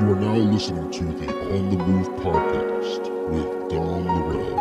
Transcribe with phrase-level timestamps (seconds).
[0.00, 4.56] You are now listening to the On the Move podcast with Don Lorel.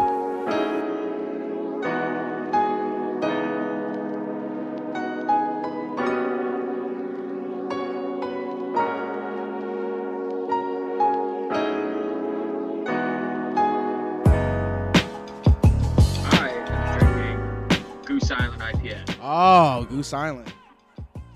[16.26, 19.16] I Goose Island IPA.
[19.22, 20.54] Oh, Goose Island.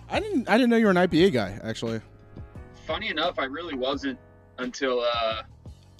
[0.09, 0.49] I didn't.
[0.49, 1.57] I didn't know you were an IPA guy.
[1.63, 2.01] Actually.
[2.93, 4.19] Funny enough, I really wasn't
[4.59, 5.41] until uh,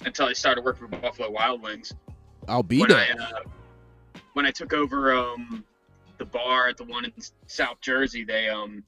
[0.04, 1.92] until I started working for Buffalo Wild Wings.
[2.46, 2.94] When Albedo.
[2.94, 3.40] I uh,
[4.34, 5.64] when I took over um,
[6.18, 7.12] the bar at the one in
[7.48, 8.84] South Jersey, they um,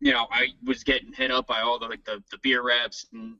[0.00, 3.06] you know, I was getting hit up by all the like the, the beer reps
[3.12, 3.36] and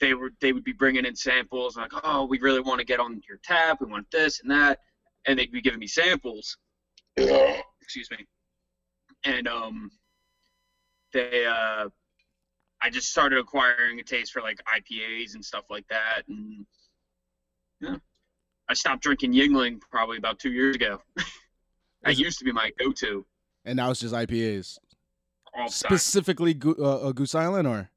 [0.00, 2.98] they were they would be bringing in samples like, oh, we really want to get
[2.98, 4.78] on your tap, we want this and that,
[5.26, 6.56] and they'd be giving me samples.
[7.18, 8.26] Excuse me.
[9.24, 9.90] And um,
[11.12, 11.90] they uh,
[12.84, 16.66] I just started acquiring a taste for like IPAs and stuff like that, and
[17.80, 17.96] yeah,
[18.68, 21.00] I stopped drinking Yuengling probably about two years ago.
[22.02, 23.24] that used to be my go-to
[23.64, 24.78] and now it's just IPAs.
[25.56, 25.68] all.
[25.68, 27.90] Specifically, uh, uh, Goose Island, or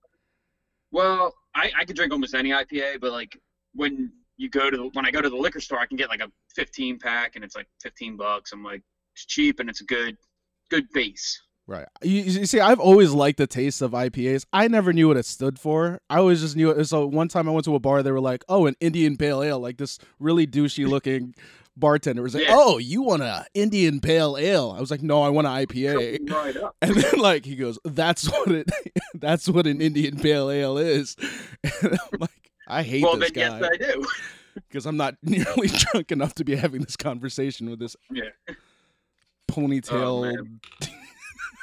[0.92, 3.40] Well, I, I could drink almost any IPA, but like
[3.74, 6.10] when you go to the, when I go to the liquor store, I can get
[6.10, 8.52] like a 15 pack and it's like 15 bucks.
[8.54, 8.82] I'm like,
[9.14, 10.18] it's cheap and it's a good,
[10.70, 11.42] good base.
[11.68, 11.86] Right?
[12.02, 14.46] You, you see, I've always liked the taste of IPAs.
[14.54, 16.00] I never knew what it stood for.
[16.10, 16.86] I always just knew it.
[16.86, 19.44] So one time I went to a bar, they were like, "Oh, an Indian Pale
[19.44, 21.36] Ale," like this really douchey looking.
[21.80, 22.56] Bartender was like, Yeah.
[22.56, 26.32] "Oh, you want a Indian Pale Ale?" I was like, "No, I want an IPA."
[26.32, 26.56] Right.
[26.82, 28.68] And then like he goes, "That's what it.
[29.14, 31.16] that's what an Indian Pale Ale is."
[31.64, 34.06] And I'm like, "I hate Well, this then guy yes, I do.
[34.56, 38.24] because I'm not nearly drunk enough to be having this conversation with this Yeah.
[39.52, 40.44] ponytail oh,
[40.82, 40.88] They,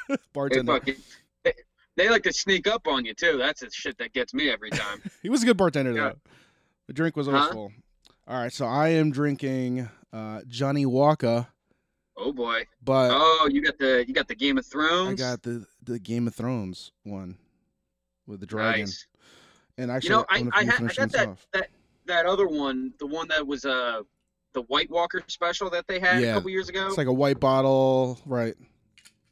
[0.33, 0.95] bartender." fucking,
[1.43, 1.53] they,
[1.97, 3.37] they like to sneak up on you too.
[3.37, 5.01] That's the shit that gets me every time.
[5.21, 6.09] He was a good bartender Yeah.
[6.09, 6.15] though.
[6.87, 7.51] The drink was always Huh?
[7.53, 7.71] full.
[8.27, 11.47] All right, so I am drinking uh, Johnnie Walker,
[12.17, 12.65] oh boy.
[12.83, 15.21] but Oh, you got the you got the Game of Thrones.
[15.21, 17.37] I got the the Game of Thrones one
[18.25, 18.81] with the dragon.
[18.81, 19.05] nice.
[19.77, 21.47] And actually, You know, I I'm I, had, I got that, off.
[21.53, 21.69] that
[22.05, 24.01] that other one, the one that was uh
[24.53, 26.31] the White Walker special that they had Yeah.
[26.31, 26.87] a couple years ago.
[26.87, 28.55] It's like a white bottle, right?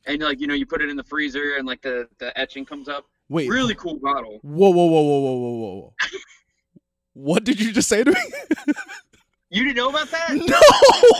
[0.05, 2.65] And like you know you put it in the freezer and like the the etching
[2.65, 5.75] comes up Wait, really cool bottle Whoa, whoa, whoa, whoa, whoa, whoa, whoa!
[5.81, 5.93] whoa.
[7.13, 8.19] what did you just say to me?
[9.49, 10.33] you didn't know about that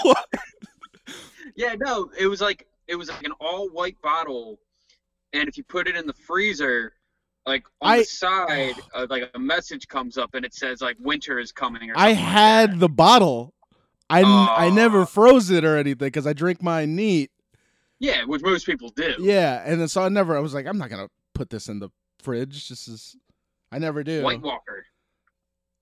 [0.06, 0.14] no.
[1.56, 4.60] yeah no it was like it was like an all white bottle
[5.34, 6.94] and if you put it in the freezer
[7.46, 10.98] like on I- the side uh, like a message comes up and it says like
[11.00, 12.80] winter is coming or I something like had that.
[12.80, 13.54] the bottle.
[14.10, 17.32] I never froze it or anything because I drink mine neat.
[18.04, 20.36] Yeah which most people do Yeah, and then so I never.
[20.36, 22.68] I was like, I'm not gonna put this in the fridge.
[22.70, 23.16] This is.
[23.72, 24.22] I never do.
[24.22, 24.86] white walker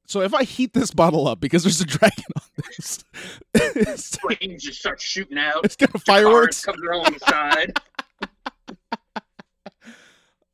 [0.07, 3.03] So if I heat this bottle up because there's a dragon on this,
[3.53, 6.63] it's, flames just start shooting out it's got Cars fireworks.
[6.63, 7.73] coming on the side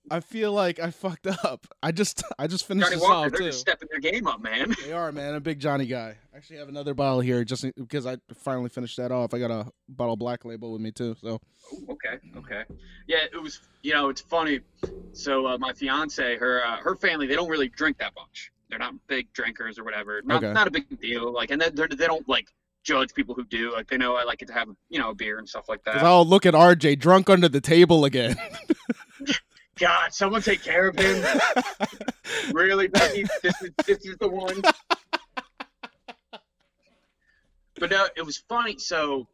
[0.09, 1.67] I feel like I fucked up.
[1.83, 3.45] I just I just finished Johnny this Walker off they're too.
[3.47, 5.29] just stepping their game up man They are, man.
[5.29, 6.15] I'm A big Johnny guy.
[6.33, 9.33] I actually have another bottle here just because I finally finished that off.
[9.33, 11.15] I got a bottle of Black Label with me too.
[11.21, 11.39] So
[11.73, 12.63] Ooh, okay, okay.
[13.07, 13.59] Yeah, it was.
[13.81, 14.61] You know, it's funny.
[15.13, 18.51] So uh, my fiance, her uh, her family, they don't really drink that much.
[18.69, 20.21] They're not big drinkers or whatever.
[20.23, 20.53] Not Okay.
[20.53, 21.31] not a big deal.
[21.33, 22.47] Like, and they they're- don't like
[22.83, 23.73] judge people who do.
[23.73, 25.83] Like, they know I like it to have you know a beer and stuff like
[25.83, 26.05] because that.
[26.07, 28.35] I'll look at RJ drunk under the table again.
[29.77, 31.23] God, someone take care of him.
[32.53, 33.25] really, Becky?
[33.43, 34.61] This is this is the one.
[37.79, 38.77] But no, it was funny.
[38.79, 39.27] So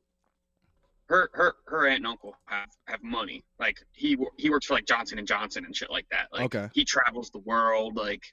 [1.07, 3.43] her her her aunt and uncle have have money.
[3.59, 6.27] Like he he works for like Johnson and Johnson and shit like that.
[6.31, 6.69] Like Okay.
[6.73, 7.95] he travels the world.
[7.95, 8.23] Like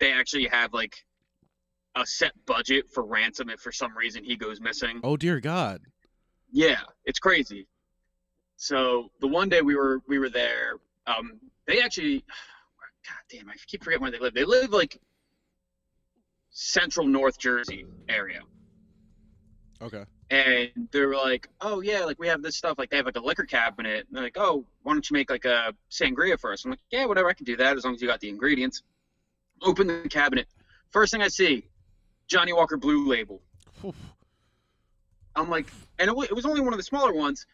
[0.00, 0.96] they actually have like
[1.96, 5.00] a set budget for ransom if for some reason he goes missing.
[5.04, 5.80] oh dear God.
[6.52, 7.68] Yeah, it's crazy.
[8.56, 10.74] So the one day we were we were there,
[11.06, 11.38] um,
[11.70, 12.24] they actually,
[13.06, 14.34] God damn, I keep forgetting where they live.
[14.34, 14.98] They live like
[16.50, 18.40] central North Jersey area,
[19.80, 20.04] Okay.
[20.30, 22.78] and they were like, oh yeah, like we have this stuff.
[22.78, 24.06] Like they have like a liquor cabinet.
[24.08, 26.64] And they're like, oh, why don't you make like a sangria for us?
[26.64, 28.82] I'm like, yeah, whatever, I can do that as long as you got the ingredients.
[29.62, 30.46] Open the cabinet.
[30.90, 31.66] First thing I see,
[32.26, 33.40] Johnnie Walker Blue Label.
[33.84, 33.94] Oof.
[35.36, 35.66] I'm like,
[35.98, 37.46] and it, wa- it was only one of the smaller ones.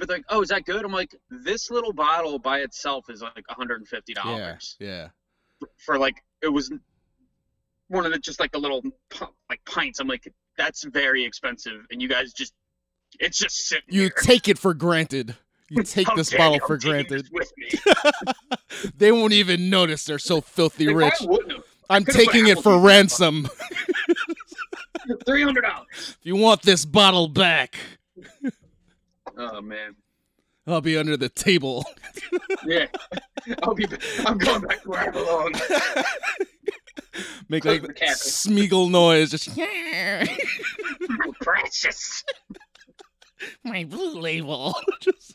[0.00, 0.84] But they're like, oh, is that good?
[0.84, 4.22] I'm like, this little bottle by itself is like 150 Yeah.
[4.22, 5.08] dollars Yeah.
[5.76, 6.72] for like it was
[7.88, 8.82] one of the just like the little
[9.48, 10.00] like pints.
[10.00, 12.54] I'm like, that's very expensive, and you guys just
[13.18, 15.36] it's just sitting You take it for granted.
[15.68, 17.24] You take How this bottle for granted.
[17.26, 17.70] this with me.
[18.96, 20.04] they won't even notice.
[20.04, 21.14] They're so filthy They rich.
[21.18, 21.64] probably wouldn't have.
[21.90, 23.48] I'm taking it for ransom.
[25.26, 25.86] Three hundred dollars.
[25.90, 27.76] If you want this bottle back,
[29.42, 29.96] Oh man.
[30.66, 31.84] I'll be under the table.
[32.66, 32.86] Yeah.
[33.62, 33.86] I'll be.
[34.26, 35.52] I'm going back to where I belong.
[37.48, 37.96] Make Close like.
[37.96, 39.30] Smeagol noise.
[39.30, 40.28] Just My
[41.40, 42.22] precious.
[43.64, 44.74] my blue label.
[45.00, 45.34] Just-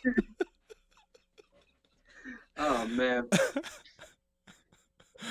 [2.58, 3.28] Oh man.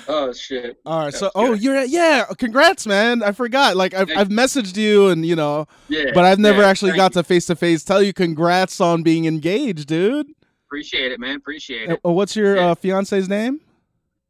[0.07, 0.77] Oh shit.
[0.85, 1.11] All right.
[1.11, 2.25] That So, was oh, you're at, yeah.
[2.37, 3.23] Congrats, man.
[3.23, 3.75] I forgot.
[3.75, 6.11] Like, I've I've messaged you, and you know, Yeah.
[6.13, 7.21] but I've never yeah, actually got you.
[7.21, 10.27] to face to face tell you congrats on being engaged, dude.
[10.67, 11.35] Appreciate it, man.
[11.37, 11.99] Appreciate Uh, it.
[12.03, 12.71] what's your Yeah.
[12.71, 13.61] uh, fiance's name?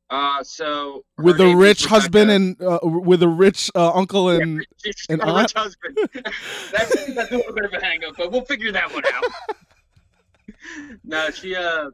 [0.09, 4.93] Uh, so With a rich husband and uh, with a rich uh, uncle and she's
[5.09, 5.37] and a aunt?
[5.41, 5.97] rich husband.
[6.71, 9.23] that's, that's a little bit of a hang up, but we'll figure that one out.
[11.03, 11.89] no, she uh,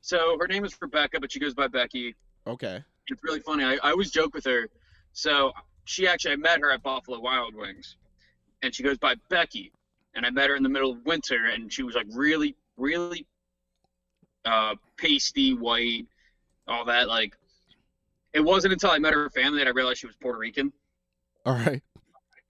[0.00, 2.14] so her name is Rebecca, but she goes by Becky.
[2.46, 2.84] okay.
[3.10, 3.64] It's really funny.
[3.64, 4.68] I, I always joke with her.
[5.12, 5.52] So
[5.84, 7.96] she actually, I met her at Buffalo Wild Wings,
[8.62, 9.72] and she goes by Becky.
[10.14, 13.26] And I met her in the middle of winter, and she was like really, really
[14.44, 16.06] uh, pasty white,
[16.66, 17.08] all that.
[17.08, 17.36] Like,
[18.32, 20.72] it wasn't until I met her family that I realized she was Puerto Rican.
[21.46, 21.82] All right.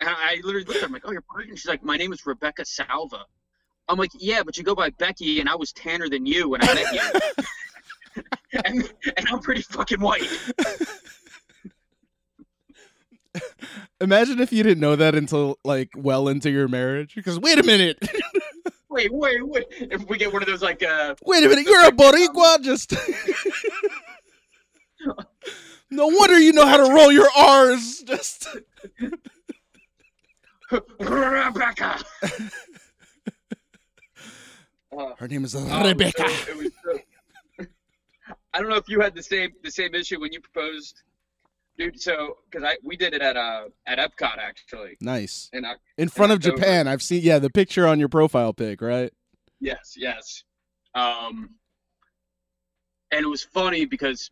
[0.01, 1.57] And I literally looked at her, I'm like, oh, you're Puerto Rican?
[1.57, 3.25] She's like, my name is Rebecca Salva.
[3.89, 6.63] I'm like, yeah, but you go by Becky, and I was tanner than you when
[6.63, 7.45] I met you.
[8.65, 10.29] and, and I'm pretty fucking white.
[14.01, 17.15] Imagine if you didn't know that until like well into your marriage.
[17.15, 17.99] Because wait a minute,
[18.91, 19.67] Wait, wait, wait.
[19.71, 22.61] If we get one of those, like, uh, wait a minute, you're a Boricua.
[22.61, 22.93] Just
[25.91, 28.03] no wonder you know how to roll your R's.
[28.05, 28.49] Just
[30.99, 32.01] Rebecca.
[35.19, 36.25] Her name is um, Rebecca.
[36.27, 36.99] it was, uh,
[38.53, 41.03] I don't know if you had the same the same issue when you proposed,
[41.79, 42.01] dude.
[42.01, 45.49] So, because I we did it at uh at Epcot actually, Nice.
[45.53, 46.57] and I, In front of October.
[46.57, 49.13] Japan, I've seen yeah the picture on your profile pic, right?
[49.61, 50.43] Yes, yes.
[50.95, 51.51] Um,
[53.13, 54.31] and it was funny because,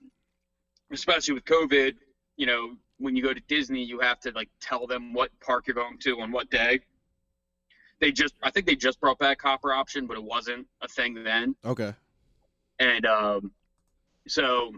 [0.93, 1.94] especially with COVID,
[2.37, 5.67] you know, when you go to Disney, you have to like tell them what park
[5.67, 6.81] you're going to on what day.
[8.00, 11.23] They just, I think they just brought back copper option, but it wasn't a thing
[11.25, 11.56] then.
[11.64, 11.93] Okay.
[12.79, 13.50] And um,
[14.30, 14.72] so,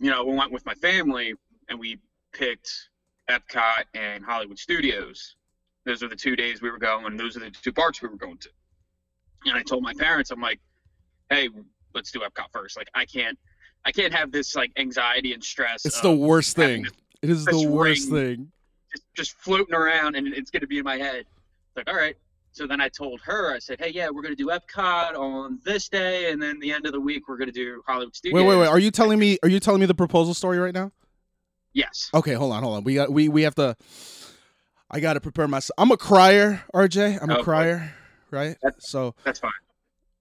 [0.00, 1.34] you know, we went with my family
[1.68, 1.98] and we
[2.32, 2.88] picked
[3.30, 5.36] Epcot and Hollywood Studios.
[5.84, 7.16] Those are the two days we were going.
[7.16, 8.50] Those are the two parks we were going to.
[9.46, 10.60] And I told my parents, I'm like,
[11.30, 11.48] hey,
[11.94, 12.76] let's do Epcot first.
[12.76, 13.38] Like, I can't,
[13.84, 15.84] I can't have this like anxiety and stress.
[15.84, 16.86] It's the worst thing.
[17.22, 18.50] It is the worst thing.
[18.90, 21.20] just, just floating around and it's going to be in my head.
[21.20, 22.16] It's like, all right.
[22.58, 25.60] So then I told her, I said, hey, yeah, we're going to do Epcot on
[25.64, 28.34] this day, and then the end of the week we're going to do Hollywood Studios.
[28.42, 28.66] Wait, wait, wait.
[28.66, 29.38] Are you telling me?
[29.44, 30.90] Are you telling me the proposal story right now?
[31.72, 32.10] Yes.
[32.12, 32.82] Okay, hold on, hold on.
[32.84, 33.76] We got we we have to.
[34.90, 35.74] I got to prepare myself.
[35.78, 37.22] I'm a crier, RJ.
[37.22, 37.42] I'm a Okay.
[37.44, 37.94] crier,
[38.32, 38.56] right?
[38.60, 39.52] That's- So, That's fine.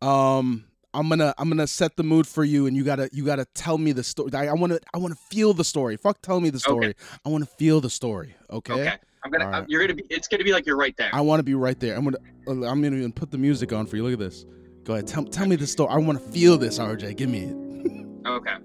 [0.03, 3.45] um, I'm gonna I'm gonna set the mood for you, and you gotta you gotta
[3.55, 4.29] tell me the story.
[4.35, 5.97] I, I wanna I wanna feel the story.
[5.97, 6.93] Fuck, tell me the story.
[7.25, 8.35] I wanna feel the story.
[8.51, 8.73] Okay.
[8.73, 8.95] Okay.
[9.27, 9.45] I'm gonna.
[9.51, 9.57] Right.
[9.63, 10.03] I'm, you're gonna be.
[10.09, 11.09] It's gonna be like you're right there.
[11.13, 11.95] I want to be right there.
[11.95, 14.03] I'm gonna uh, I'm gonna even put the music on for you.
[14.03, 14.45] Look at this.
[14.83, 15.07] Go ahead.
[15.07, 15.89] Tell tell me the story.
[15.91, 17.15] I want to feel this, RJ.
[17.17, 17.55] Give me it.
[18.27, 18.55] Okay.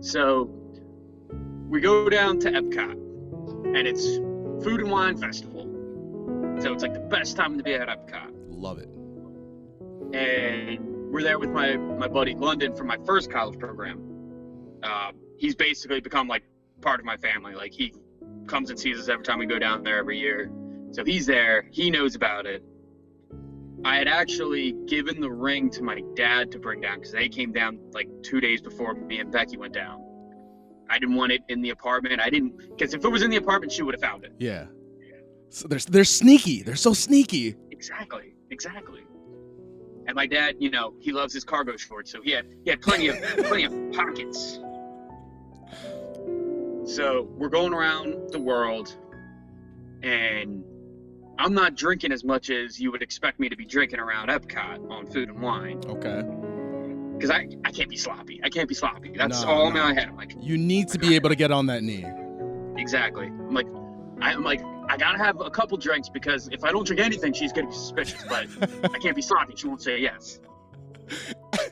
[0.00, 0.50] So
[1.68, 2.92] we go down to Epcot,
[3.74, 4.04] and it's
[4.62, 5.62] Food and Wine Festival.
[6.60, 8.30] So it's like the best time to be at Epcot.
[8.50, 8.88] Love it.
[10.14, 10.78] and
[11.12, 14.00] we're there with my my buddy London from my first college program.
[14.82, 16.42] Uh, he's basically become like
[16.80, 17.54] part of my family.
[17.54, 17.94] Like he
[18.46, 20.50] comes and sees us every time we go down there every year.
[20.92, 21.66] So he's there.
[21.72, 22.62] He knows about it.
[23.84, 27.52] I had actually given the ring to my dad to bring down because they came
[27.52, 30.02] down like two days before me and Becky went down.
[30.88, 32.20] I didn't want it in the apartment.
[32.20, 34.32] I didn't because if it was in the apartment, she would have found it.
[34.38, 34.66] Yeah.
[35.50, 36.62] So they're they're sneaky.
[36.62, 37.56] They're so sneaky.
[37.70, 39.02] Exactly, exactly.
[40.06, 42.80] And my dad, you know, he loves his cargo shorts, so he had he had
[42.80, 44.58] plenty of plenty of pockets.
[46.84, 48.94] So we're going around the world,
[50.02, 50.62] and
[51.38, 54.90] I'm not drinking as much as you would expect me to be drinking around Epcot
[54.90, 56.22] on food and wine, Okay.
[57.14, 58.40] because I I can't be sloppy.
[58.44, 59.12] I can't be sloppy.
[59.16, 59.82] That's No, all in no.
[59.84, 60.08] my head.
[60.08, 62.04] I'm like, You need to be able to get on that knee.
[62.76, 63.26] exactly.
[63.26, 63.66] I'm like,
[64.20, 64.60] I'm like,
[64.90, 67.72] I gotta have a couple drinks because if I don't drink anything, she's gonna be
[67.74, 68.22] suspicious.
[68.28, 68.46] But
[68.94, 69.54] I can't be sloppy.
[69.56, 70.38] She won't say yes.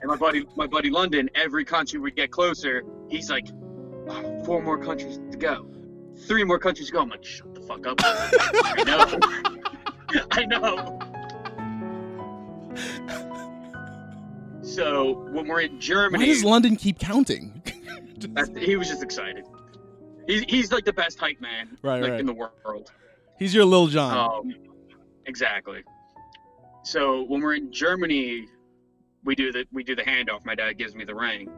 [0.01, 3.62] And my buddy, my buddy London, every country we get closer, he's like, "Oh,
[4.45, 5.67] four more countries to go,
[6.27, 7.01] three more countries to go.
[7.01, 7.99] I'm like, shut the fuck up.
[8.03, 9.19] I know.
[10.31, 10.99] I know.
[14.63, 17.63] So when we're in Germany, Why does London keep counting?
[18.59, 19.45] he was just excited.
[20.27, 22.21] He's, he's like the best hype man Right, like right.
[22.21, 22.93] in the world.
[23.39, 24.17] He's your Lil Jon.
[24.17, 24.55] Um,
[25.27, 25.83] exactly.
[26.85, 28.47] So when we're in Germany,
[29.25, 30.45] we do the we do the handoff.
[30.45, 31.51] My dad gives me the ring.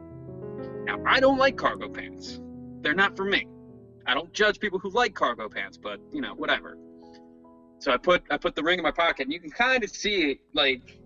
[0.85, 2.39] Now I don't like cargo pants.
[2.85, 3.47] They're not for me.
[4.05, 6.77] I don't judge people who like cargo pants, but you know whatever.
[7.79, 9.89] So I put I put the ring in my pocket, and you can kind of
[9.89, 10.99] see it like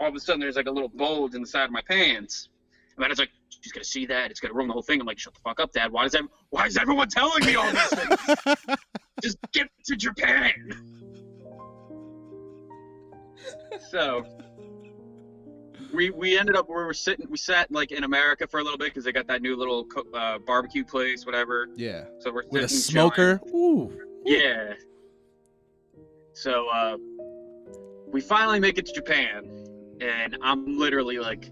[0.00, 2.48] all of a sudden there's like a little bulge in the side of my pants.
[2.96, 4.30] And my dad's like, "She's gonna see that.
[4.30, 5.92] It's gonna ruin the whole thing." I'm like, "Shut the fuck up, Dad.
[5.92, 7.92] Why does ev- why is everyone telling me all this?
[9.22, 10.54] Just get to Japan."
[13.90, 14.24] so
[15.92, 18.78] we we ended up we were sitting we sat like in America for a little
[18.78, 21.68] bit because they got that new little co- uh, barbecue place, whatever.
[21.76, 22.04] yeah.
[22.20, 22.68] So we're With a chilling.
[22.68, 23.40] smoker.
[23.54, 23.92] Ooh.
[24.24, 24.74] Yeah.
[26.32, 26.96] So uh,
[28.08, 29.64] we finally make it to Japan,
[30.00, 31.50] and I'm literally like,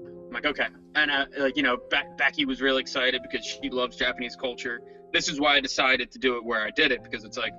[0.00, 3.70] I'm like, okay, and uh, like you know, Be- Becky was really excited because she
[3.70, 4.80] loves Japanese culture.
[5.12, 7.54] This is why I decided to do it where I did it because it's like,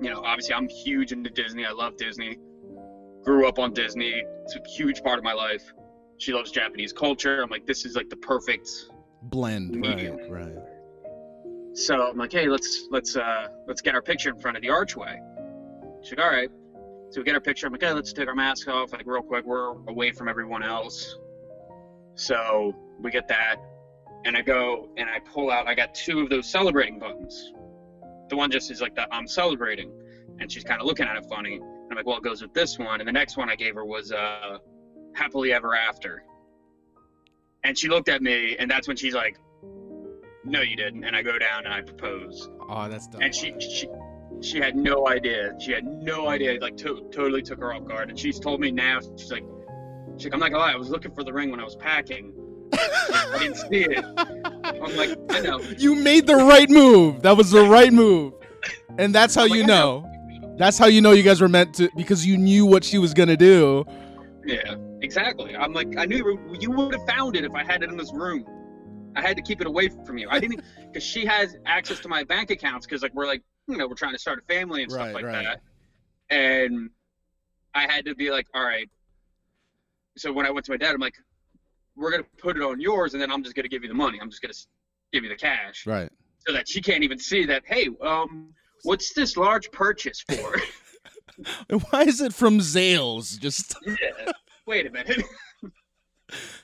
[0.00, 1.66] you know, obviously I'm huge into Disney.
[1.66, 2.38] I love Disney.
[3.24, 4.22] Grew up on Disney.
[4.44, 5.72] It's a huge part of my life.
[6.18, 7.42] She loves Japanese culture.
[7.42, 8.68] I'm like, this is like the perfect
[9.22, 9.74] Blend.
[9.74, 9.96] Right.
[9.96, 10.18] Medium.
[10.30, 10.54] Right.
[11.72, 14.70] So I'm like, hey, let's let's uh let's get our picture in front of the
[14.70, 15.18] archway.
[16.02, 16.50] She's like, all right.
[17.10, 17.66] So we get our picture.
[17.66, 19.44] I'm like, hey, let's take our mask off, like real quick.
[19.44, 21.16] We're away from everyone else.
[22.16, 23.56] So we get that,
[24.24, 25.66] and I go and I pull out.
[25.66, 27.52] I got two of those celebrating buttons.
[28.28, 29.90] The one just is like the I'm celebrating,
[30.38, 31.60] and she's kind of looking at it funny.
[31.84, 33.00] And I'm like, well, it goes with this one.
[33.00, 34.58] And the next one I gave her was uh,
[35.14, 36.24] happily ever after.
[37.62, 39.38] And she looked at me, and that's when she's like,
[40.44, 41.04] no, you didn't.
[41.04, 42.50] And I go down and I propose.
[42.68, 43.22] Oh, that's dumb.
[43.22, 43.88] And she, she,
[44.42, 45.54] she had no idea.
[45.58, 46.58] She had no idea.
[46.60, 48.10] Like, to, totally took her off guard.
[48.10, 49.44] And she's told me now, she's like,
[50.16, 51.76] she's like, I'm not gonna lie, I was looking for the ring when I was
[51.76, 52.32] packing.
[52.72, 54.04] I didn't see it.
[54.64, 55.60] I'm like, I know.
[55.78, 57.22] You made the right move.
[57.22, 58.34] That was the right move.
[58.98, 60.10] And that's how like, you know.
[60.56, 63.12] That's how you know you guys were meant to because you knew what she was
[63.12, 63.84] gonna do.
[64.46, 65.56] Yeah, exactly.
[65.56, 68.12] I'm like, I knew you, would have found it if I had it in this
[68.12, 68.44] room.
[69.16, 70.28] I had to keep it away from you.
[70.30, 70.60] I didn't,
[70.92, 73.94] because she has access to my bank accounts because like we're like, you know, we're
[73.94, 75.44] trying to start a family and stuff Right, like right.
[75.44, 75.60] that.
[76.30, 76.90] And
[77.74, 78.88] I had to be like, all right.
[80.16, 81.16] So when I went to my dad, I'm like,
[81.96, 84.18] we're gonna put it on yours, and then I'm just gonna give you the money.
[84.20, 84.54] I'm just gonna
[85.12, 86.10] give you the cash, Right.
[86.46, 87.62] so that she can't even see that.
[87.66, 88.52] Hey, um,
[88.84, 90.56] what's this large purchase for?
[91.90, 93.38] Why is it from Zales?
[93.38, 94.32] Just yeah.
[94.66, 95.22] Wait a minute.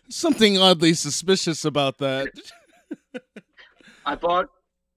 [0.09, 2.29] something oddly suspicious about that.
[4.07, 4.47] I bought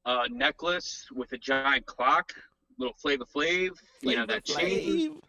[0.06, 2.32] a necklace with a giant clock,
[2.78, 5.20] little Flava Flav, you know that chain.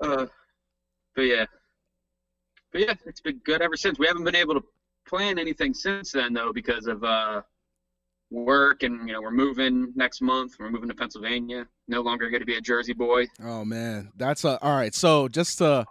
[0.00, 0.26] Uh,
[1.14, 1.46] but yeah,
[2.72, 3.98] but yeah, it's been good ever since.
[3.98, 4.62] We haven't been able to
[5.06, 7.42] plan anything since then though because of uh
[8.34, 10.56] work and you know we're moving next month.
[10.58, 11.66] We're moving to Pennsylvania.
[11.88, 13.26] No longer going to be a Jersey boy.
[13.42, 14.94] Oh man, that's a all right.
[14.94, 15.84] So just uh,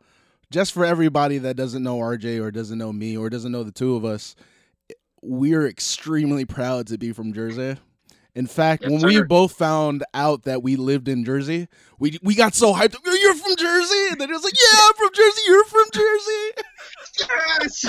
[0.51, 3.71] just for everybody that doesn't know RJ or doesn't know me or doesn't know the
[3.71, 4.35] two of us,
[5.21, 7.77] we're extremely proud to be from Jersey.
[8.35, 11.67] In fact, Yes, when we both found out that we lived in Jersey,
[11.99, 12.95] we we got so hyped.
[13.05, 15.41] You're from Jersey, and then it was like, yeah, I'm from Jersey.
[15.47, 16.51] You're from Jersey.
[17.19, 17.85] Yes,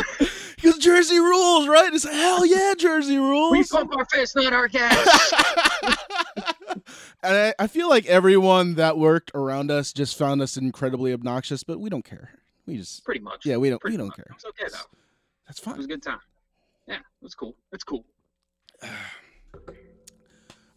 [0.57, 1.93] Because Jersey rules, right?
[1.93, 3.53] It's hell yeah, Jersey rules.
[3.53, 5.33] we pump our fist, not our gas.
[7.23, 11.65] and I, I feel like everyone that worked around us just found us incredibly obnoxious,
[11.65, 12.31] but we don't care.
[12.67, 13.45] We just Pretty much.
[13.47, 14.17] yeah, we don't Pretty we don't much.
[14.17, 14.27] care.
[14.35, 14.99] It's okay though.
[15.47, 15.75] That's fine.
[15.75, 16.21] It was a good time.
[16.87, 17.55] Yeah, it was cool.
[17.73, 18.05] It's cool.
[18.85, 18.91] All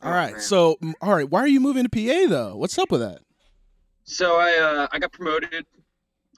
[0.04, 0.42] Oh, right, man.
[0.42, 2.56] so all right, why are you moving to PA though?
[2.56, 3.20] What's up with that?
[4.04, 5.66] So I uh, I got promoted.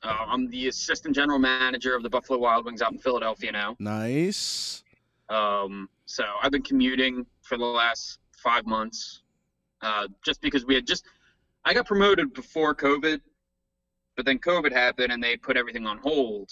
[0.01, 3.75] Uh, I'm the assistant general manager of the Buffalo Wild Wings out in Philadelphia now.
[3.79, 4.83] Nice.
[5.29, 9.21] Um, so I've been commuting for the last five months,
[9.81, 11.05] uh, just because we had just
[11.65, 13.19] I got promoted before COVID,
[14.15, 16.49] but then COVID happened and they put everything on hold.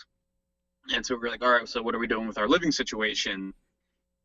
[0.94, 2.72] And so we are like, all right, so what are we doing with our living
[2.72, 3.54] situation?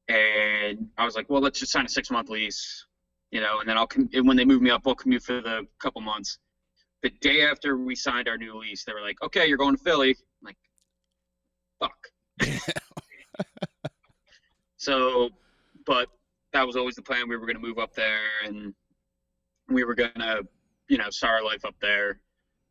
[0.09, 2.87] And I was like, well, let's just sign a six month lease,
[3.31, 5.41] you know, and then I'll com- and when they move me up, I'll commute for
[5.41, 6.39] the couple months.
[7.03, 9.83] The day after we signed our new lease, they were like, okay, you're going to
[9.83, 10.11] Philly.
[10.11, 10.57] I'm like,
[11.81, 12.73] fuck.
[14.83, 15.31] So,
[15.87, 16.09] but
[16.53, 17.29] that was always the plan.
[17.29, 18.75] We were going to move up there and
[19.69, 20.45] we were going to,
[20.89, 22.19] you know, start our life up there.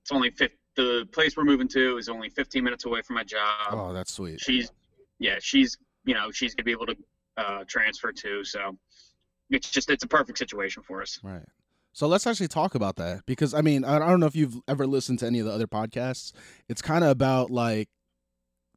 [0.03, 3.23] It's only fif- the place we're moving to is only 15 minutes away from my
[3.23, 3.69] job.
[3.71, 4.41] Oh, that's sweet.
[4.41, 4.73] She's,
[5.19, 6.95] yeah, she's, you know, she's going to be able to
[7.37, 8.43] uh, transfer too.
[8.43, 8.77] So
[9.49, 11.17] it's just, it's a perfect situation for us.
[11.23, 11.47] Right.
[11.93, 14.87] So let's actually talk about that because I mean I don't know if you've ever
[14.87, 16.31] listened to any of the other podcasts.
[16.69, 17.89] It's kind of about like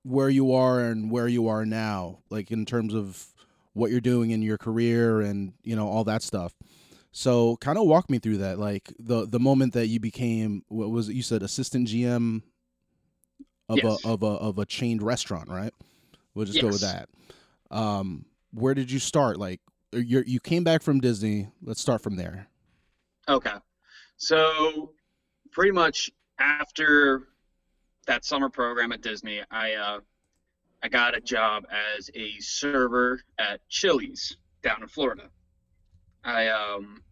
[0.03, 3.27] where you are and where you are now, like in terms of
[3.73, 6.55] what you're doing in your career and you know all that stuff.
[7.13, 10.91] So kind of walk me through that, like the the moment that you became what
[10.91, 12.43] was it you said assistant GM
[13.69, 14.05] of Yes.
[14.05, 15.73] a of a of a chained restaurant, right?
[16.35, 17.09] We'll just go with that.
[17.71, 19.39] Um, where did you start?
[19.39, 19.61] Like
[19.93, 21.49] you you came back from Disney.
[21.63, 22.49] Let's start from there.
[23.29, 23.55] Okay.
[24.17, 24.93] So
[25.51, 27.29] pretty much after
[28.07, 30.01] that summer program at Disney, I uh,
[30.83, 31.65] I got a job
[31.97, 35.31] as a server at Chili's down in Florida.
[36.25, 37.03] I um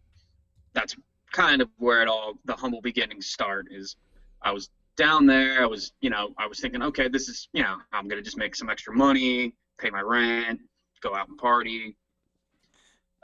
[0.73, 0.95] that's
[1.31, 3.95] kind of where it all the humble beginnings start is
[4.41, 7.63] I was down there, I was, you know, I was thinking, okay, this is, you
[7.63, 10.59] know, I'm to just make some extra money, pay my rent,
[11.01, 11.97] go out and party.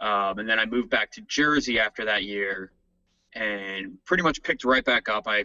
[0.01, 2.71] Um, and then I moved back to Jersey after that year
[3.33, 5.27] and pretty much picked right back up.
[5.27, 5.43] I,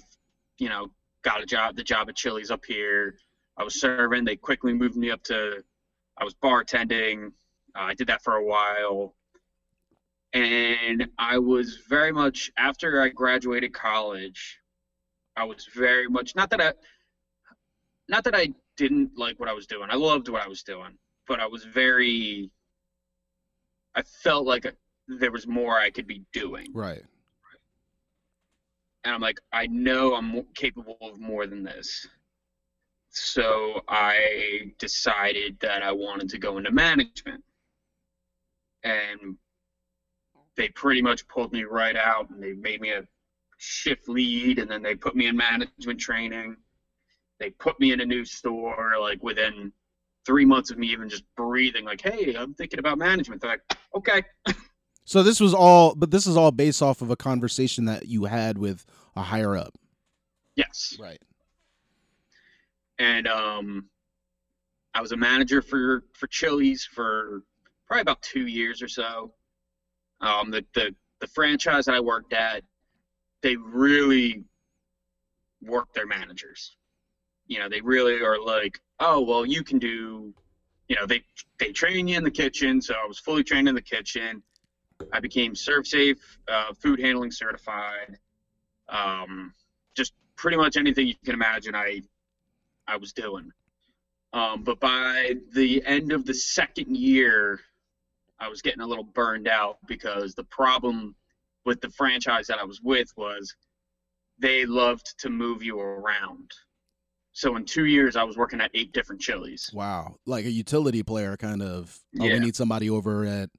[0.59, 0.89] you know,
[1.23, 3.17] got a job, the job at Chili's up here.
[3.57, 4.25] I was serving.
[4.25, 5.63] They quickly moved me up to,
[6.19, 7.29] I was bartending.
[7.77, 9.15] Uh, I did that for a while.
[10.33, 14.59] And I was very much, after I graduated college,
[15.37, 16.73] I was very much, not that I,
[18.09, 19.89] not that I didn't like what I was doing.
[19.91, 20.99] I loved what I was doing,
[21.29, 22.51] but I was very,
[23.95, 24.67] I felt like
[25.07, 27.03] there was more I could be doing Right.
[29.05, 32.07] And I'm like, I know I'm capable of more than this.
[33.11, 37.45] So I decided that I wanted to go into management.
[38.83, 39.37] And
[40.57, 43.03] they pretty much pulled me right out and they made me a
[43.59, 46.57] shift lead and then they put me in management training.
[47.39, 49.73] They put me in a new store like within
[50.27, 53.43] three months of me even just breathing like, hey, I'm thinking about management.
[53.43, 54.23] They're like, okay.
[55.05, 58.25] So this was all, but this is all based off of a conversation that you
[58.25, 59.75] had with a higher up.
[60.57, 60.97] Yes.
[61.01, 61.21] Right.
[62.99, 63.87] and um,
[64.95, 67.43] I was a manager for for Chili's for
[67.87, 69.33] probably about two years or so.
[70.21, 72.63] Um, the the the franchise that I worked at,
[73.43, 74.45] they really
[75.63, 76.77] work their managers.
[77.47, 80.33] You know, they really are like, oh well, you can do.
[80.89, 81.23] You know, they
[81.59, 84.43] they train you in the kitchen, so I was fully trained in the kitchen.
[85.13, 88.19] I became ServSafe, uh, food handling certified.
[88.89, 89.55] Um,
[89.97, 91.75] just pretty much anything you can imagine.
[91.75, 92.03] I
[92.87, 93.51] I was doing.
[94.33, 97.61] Um, but by the end of the second year,
[98.39, 101.15] I was getting a little burned out because the problem
[101.65, 103.55] with the franchise that I was with was
[104.39, 106.51] they loved to move you around.
[107.33, 109.71] So in two years, I was working at eight different Chili's.
[109.73, 110.17] Wow.
[110.27, 111.99] Like a utility player kind of.
[112.21, 112.35] Oh, Yeah.
[112.35, 113.51] we need somebody over at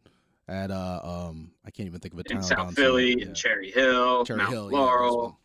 [0.47, 3.21] at uh um I can't even think of a town In South Philly, south.
[3.29, 5.39] in Cherry Hill, Cherry Mount Hill, yeah, Laurel.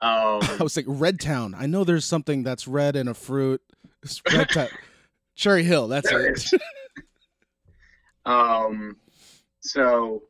[0.00, 0.10] one.
[0.10, 1.54] um, I was like Red Town.
[1.56, 3.60] I know there's something that's red and a fruit.
[4.02, 4.68] It's Red Town.
[5.36, 6.52] Cherry Hill, that's There it.
[6.52, 6.62] it
[8.26, 8.96] Um,
[9.60, 10.22] so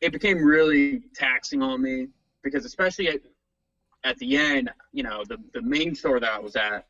[0.00, 2.08] it became really taxing on me
[2.42, 3.20] because especially at,
[4.04, 6.86] at the end, you know, the, the main store that I was at,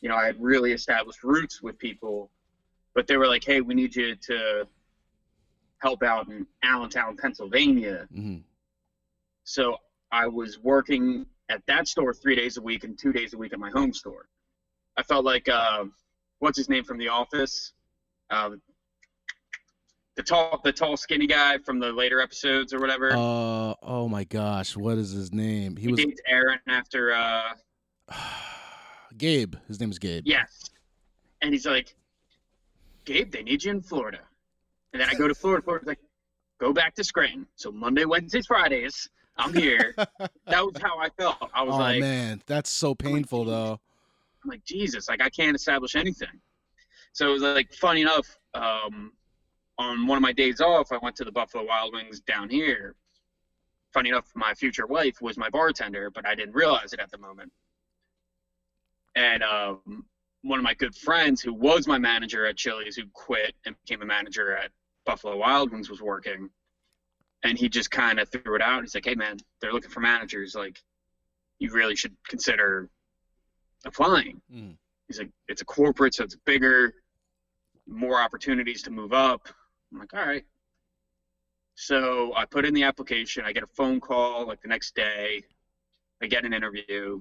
[0.00, 2.30] you know, I had really established roots with people,
[2.94, 4.66] but they were like, hey, we need you to
[5.78, 8.06] help out in Allentown, Pennsylvania.
[8.14, 8.38] hmm
[9.44, 9.76] So
[10.10, 13.52] I was working at that store three days a week and two days a week
[13.52, 14.28] at my home store.
[14.96, 15.84] I felt like uh,
[16.38, 17.72] what's his name from The Office,
[18.30, 18.50] uh,
[20.16, 23.12] the tall, the tall, skinny guy from the later episodes or whatever.
[23.12, 25.76] Uh oh my gosh, what is his name?
[25.76, 27.54] He he was dates Erin after, uh,
[29.16, 29.54] Gabe.
[29.68, 30.24] His name is Gabe.
[30.26, 30.64] yes,
[31.40, 31.96] and he's like,
[33.04, 34.20] Gabe, they need you in Florida.
[34.92, 35.62] And then I go to Florida.
[35.62, 36.00] Florida's like,
[36.60, 37.46] go back to Scranton.
[37.56, 39.94] So Monday, Wednesdays, Fridays, I'm here.
[39.96, 40.30] that
[40.64, 41.50] was how I felt.
[41.54, 43.80] I was oh like, man, that's so painful though.
[44.44, 46.40] I'm like, Jesus, like I can't establish anything.
[47.12, 49.12] So it was like, funny enough, um,
[49.78, 52.94] on one of my days off, I went to the Buffalo Wild Wings down here.
[53.92, 57.18] Funny enough, my future wife was my bartender, but I didn't realize it at the
[57.18, 57.52] moment.
[59.14, 60.06] And um,
[60.42, 64.02] one of my good friends, who was my manager at Chili's, who quit and became
[64.02, 64.70] a manager at
[65.06, 66.50] Buffalo Wild Wings, was working.
[67.44, 68.82] And he just kind of threw it out.
[68.82, 70.54] He's like, "Hey, man, they're looking for managers.
[70.54, 70.80] Like,
[71.58, 72.88] you really should consider
[73.84, 74.76] applying." Mm.
[75.08, 76.94] He's like, it's a corporate, so it's bigger,
[77.86, 79.46] more opportunities to move up.
[79.92, 80.44] I'm like, all right.
[81.74, 83.44] So I put in the application.
[83.44, 85.42] I get a phone call like the next day.
[86.22, 87.20] I get an interview.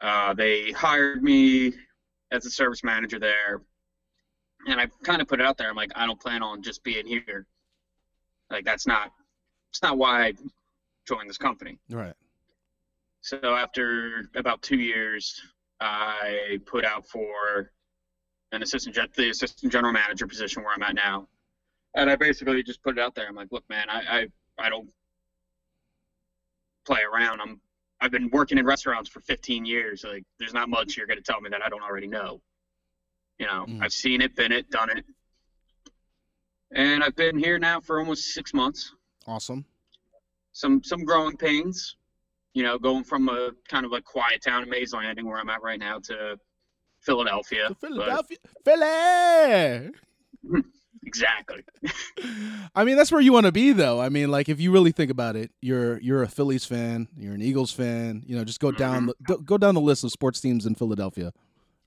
[0.00, 1.72] Uh, they hired me
[2.32, 3.62] as a service manager there.
[4.66, 5.68] And I kind of put it out there.
[5.68, 7.46] I'm like, I don't plan on just being here.
[8.50, 9.10] Like, that's not
[9.70, 10.32] it's not why I
[11.08, 11.78] joined this company.
[11.90, 12.12] Right.
[13.22, 15.40] So after about two years,
[15.80, 17.72] I put out for
[18.52, 21.26] an assistant the assistant general manager position where I'm at now,
[21.94, 23.26] and I basically just put it out there.
[23.26, 24.26] I'm like, look, man, I
[24.58, 24.88] I, I don't
[26.84, 27.40] play around.
[27.40, 27.60] I'm
[28.02, 30.02] I've been working in restaurants for 15 years.
[30.04, 32.40] Like, there's not much you're going to tell me that I don't already know.
[33.38, 33.80] You know, Mm.
[33.80, 35.04] I've seen it, been it, done it,
[36.72, 38.92] and I've been here now for almost six months
[39.26, 39.64] Awesome.
[40.52, 41.96] some some growing pains.
[42.54, 45.48] You know, going from a kind of a quiet town in Mays Landing where I'm
[45.48, 46.36] at right now to
[47.00, 47.68] Philadelphia.
[47.68, 48.38] To But- Philadelphia.
[48.64, 49.90] Philly.
[51.04, 51.64] exactly.
[52.74, 54.00] I mean, that's where you want to be, though.
[54.00, 57.34] I mean, like if you really think about it, you're you're a Phillies fan, you're
[57.34, 58.22] an Eagles fan.
[58.26, 59.06] You know, just go down mm-hmm.
[59.06, 61.32] the, go- go down the list of sports teams in Philadelphia,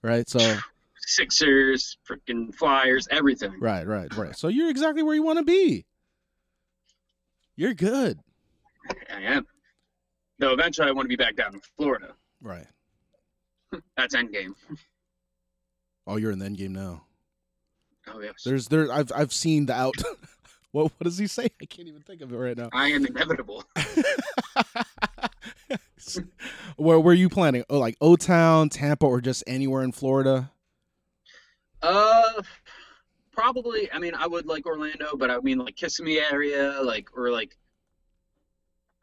[0.02, 0.28] right?
[0.30, 0.58] So,
[1.08, 3.60] Sixers, freaking Flyers, everything.
[3.60, 4.36] right, right, right.
[4.36, 5.86] So you're exactly where you want to be.
[7.56, 8.20] You're good,
[9.14, 9.46] I am.
[10.40, 12.14] Though eventually I want to be back down in Florida.
[12.42, 12.68] right?
[13.98, 14.54] That's endgame.
[16.08, 17.04] Oh, you're in the end game now.
[18.08, 18.44] Oh yes.
[18.44, 18.92] There's there.
[18.92, 19.96] I've I've seen the out.
[20.72, 21.48] what what does he say?
[21.62, 22.70] I can't even think of it right now.
[22.74, 23.64] I am inevitable.
[26.78, 27.64] where were you planning?
[27.70, 30.52] Oh, like O Town, Tampa, or just anywhere in Florida?
[31.82, 32.42] Uh,
[33.32, 33.92] probably.
[33.92, 37.58] I mean, I would like Orlando, but I mean like Kissimmee area, like or like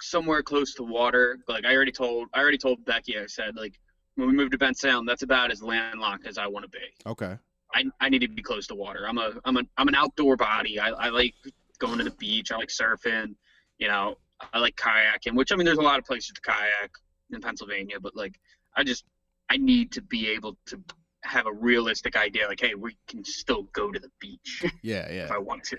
[0.00, 1.38] somewhere close to water.
[1.48, 3.18] Like I already told, I already told Becky.
[3.18, 3.78] I said like
[4.16, 6.84] when we moved to Bensalem, that's about as landlocked as I want to be.
[7.06, 7.36] Okay.
[7.74, 9.06] I, I need to be close to water.
[9.08, 10.78] I'm a I'm a I'm an outdoor body.
[10.78, 11.34] I, I like
[11.78, 12.52] going to the beach.
[12.52, 13.34] I like surfing.
[13.78, 14.16] You know,
[14.52, 15.34] I like kayaking.
[15.34, 16.90] Which I mean, there's a lot of places to kayak
[17.30, 18.38] in Pennsylvania, but like
[18.76, 19.04] I just
[19.50, 20.80] I need to be able to
[21.24, 22.46] have a realistic idea.
[22.48, 25.24] Like, hey, we can still go to the beach Yeah, yeah.
[25.24, 25.78] if I want to.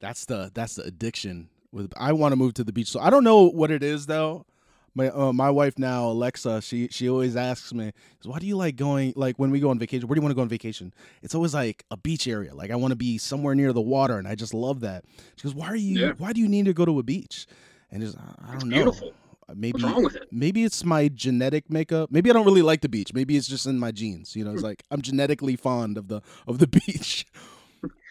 [0.00, 1.48] That's the that's the addiction.
[1.72, 4.06] With I want to move to the beach, so I don't know what it is
[4.06, 4.46] though.
[4.96, 8.76] My uh, my wife now, Alexa, she she always asks me, "Why do you like
[8.76, 9.12] going?
[9.16, 11.34] Like when we go on vacation, where do you want to go on vacation?" It's
[11.34, 12.54] always like a beach area.
[12.54, 15.04] Like I want to be somewhere near the water, and I just love that.
[15.36, 15.98] She goes, "Why are you?
[15.98, 16.12] Yeah.
[16.18, 17.46] Why do you need to go to a beach?"
[17.90, 18.76] And just I don't know.
[18.76, 19.14] Beautiful.
[19.54, 20.28] Maybe What's wrong with it?
[20.30, 22.10] maybe it's my genetic makeup.
[22.10, 23.12] Maybe I don't really like the beach.
[23.12, 24.34] Maybe it's just in my genes.
[24.34, 27.26] You know, it's like I'm genetically fond of the of the beach.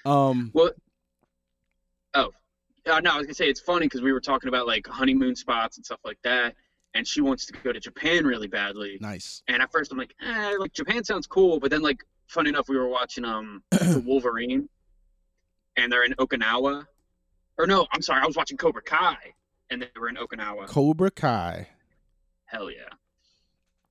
[0.06, 0.52] Um.
[0.54, 0.72] Well,
[2.13, 2.32] oh,
[2.86, 5.36] uh, no, I was gonna say it's funny because we were talking about like honeymoon
[5.36, 6.56] spots and stuff like that,
[6.94, 8.98] and she wants to go to Japan really badly.
[9.02, 9.42] Nice.
[9.48, 12.70] And at first I'm like, eh, like Japan sounds cool, but then like, funny enough,
[12.70, 14.70] we were watching um the Wolverine,
[15.78, 16.86] and they're in Okinawa,
[17.58, 19.16] or no, I'm sorry, I was watching Cobra Kai,
[19.70, 20.68] and they were in Okinawa.
[20.68, 21.68] Cobra Kai.
[22.46, 22.90] Hell yeah.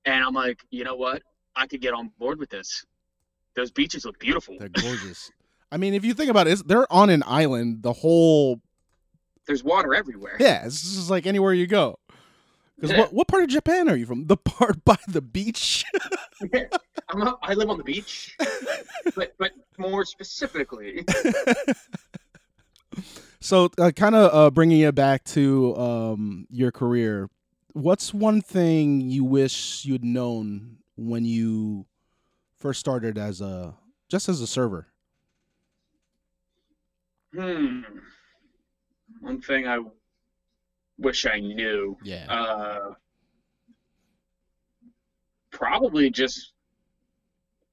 [0.05, 1.21] And I'm like, you know what?
[1.55, 2.85] I could get on board with this.
[3.55, 4.57] Those beaches look beautiful.
[4.59, 5.31] They're gorgeous.
[5.71, 7.83] I mean, if you think about it, they're on an island.
[7.83, 8.59] The whole
[9.47, 10.37] There's water everywhere.
[10.39, 11.99] yeah, it's just like anywhere you go.
[12.75, 12.99] Because Yeah.
[13.01, 14.27] what what part of Japan are you from?
[14.27, 15.85] The part by the beach.
[17.15, 18.35] Not, I live on the beach,
[19.15, 21.05] but but more specifically,
[23.39, 27.29] so, uh, kind of uh, bringing it back to um, your career.
[27.73, 31.85] What's one thing you wish you'd known when you
[32.57, 33.75] first started as a
[34.09, 34.87] just as a server?
[37.33, 37.81] hmm,
[39.19, 39.79] one thing I
[40.97, 42.25] wish I knew, Yeah.
[42.31, 42.93] uh,
[45.51, 46.53] probably just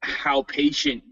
[0.03, 1.03] how patient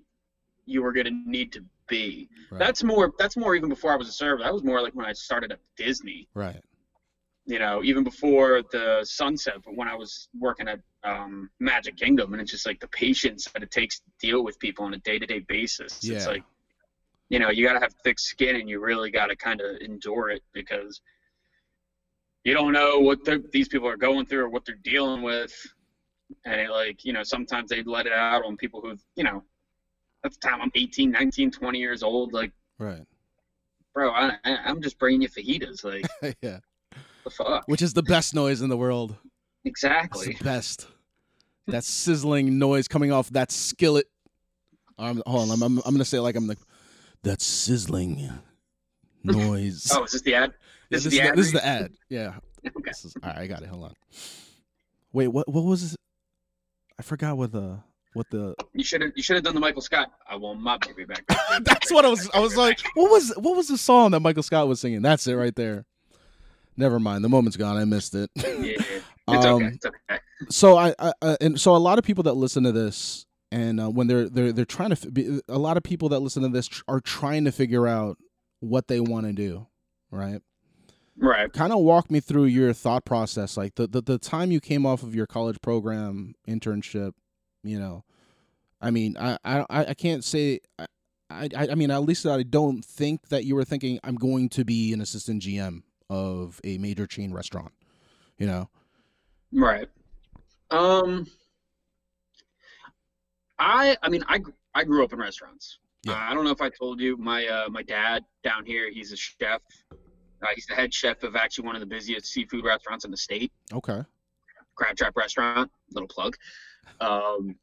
[0.66, 2.29] you were going to need to be.
[2.51, 2.59] Right.
[2.59, 3.12] That's more.
[3.18, 4.42] That's more even before I was a server.
[4.42, 6.29] That was more like when I started at Disney.
[6.35, 6.61] right.
[7.47, 12.35] you know, even before the sunset, but when I was working at um, Magic Kingdom,
[12.35, 14.99] and it's just like the patience that it takes to deal with people on a
[14.99, 15.99] day to day basis.
[16.05, 16.16] Yeah.
[16.16, 16.42] It's like,
[17.31, 19.77] you know, you got to have thick skin and you really got to kind of
[19.81, 21.01] endure it because
[22.44, 25.53] you don't know what the, these people are going through or what they're dealing with.
[26.44, 29.42] And it, like, you know, sometimes they let it out on people who, you know,
[30.24, 32.33] at the time I'm 18, 19, 20 years old.
[32.33, 33.05] Like, Right.
[33.94, 35.85] bro, I, I- I'm just bringing you fajitas.
[35.85, 36.07] Like,
[36.42, 36.59] yeah.
[37.24, 37.64] the fuck?
[37.66, 39.16] Which is the best noise in the world.
[39.64, 40.35] It's Exactly.
[40.35, 40.87] the best.
[41.66, 44.07] That sizzling noise coming off that skillet.
[44.98, 46.59] Um, hold on, I'm, I'm, I'm gonna say it like I'm like
[47.24, 48.31] that sizzling
[49.24, 49.90] noise.
[49.94, 50.55] Oh, is this the ad?
[50.90, 51.37] Yeah, This, this, is the ad.
[51.37, 51.92] this is the ad.
[52.09, 52.35] Yeah.
[52.66, 52.72] Okay.
[52.90, 53.68] This is, all right, I got it.
[53.68, 53.94] Hold on.
[55.12, 55.48] Wait, what?
[55.48, 55.96] What was?
[56.98, 57.79] I forgot what the
[58.14, 58.55] what the.
[58.74, 59.12] You should have.
[59.14, 60.11] You should have done the Michael Scott.
[60.29, 61.24] I want my baby back.
[61.62, 62.29] That's what I was.
[62.35, 65.03] I was like, what was what was the song that Michael Scott was singing?
[65.03, 65.87] That's it right there.
[66.77, 67.24] Never mind.
[67.24, 67.77] The moment's gone.
[67.77, 68.29] I missed it.
[68.37, 68.44] Yeah,
[68.83, 69.66] it's Um, okay.
[69.74, 70.18] It's okay.
[70.51, 73.81] so I, I, I and so a lot of people that listen to this and
[73.81, 76.42] uh, when they're they're they're trying to f- be, a lot of people that listen
[76.42, 78.18] to this tr- are trying to figure out
[78.61, 79.66] what they want to do
[80.11, 80.42] right
[81.21, 81.53] Right.
[81.53, 84.87] kind of walk me through your thought process like the, the the time you came
[84.87, 87.13] off of your college program internship
[87.65, 88.05] you know
[88.81, 90.87] i mean i i i can't say i
[91.31, 94.65] i, I mean at least i don't think that you were thinking i'm going to
[94.65, 97.73] be an assistant gm of a major chain restaurant
[98.39, 98.69] you know
[99.53, 99.89] Right.
[100.71, 101.27] Um.
[103.59, 104.41] I I mean I
[104.75, 105.79] I grew up in restaurants.
[106.05, 106.13] Yeah.
[106.13, 109.13] Uh, I don't know if I told you my uh, my dad down here he's
[109.13, 109.63] a chef.
[110.42, 113.16] Uh, he's the head chef of actually one of the busiest seafood restaurants in the
[113.16, 114.03] state, okay
[114.79, 115.70] Crab Trap Restaurant.
[115.92, 116.37] Little plug.
[117.01, 117.57] Um.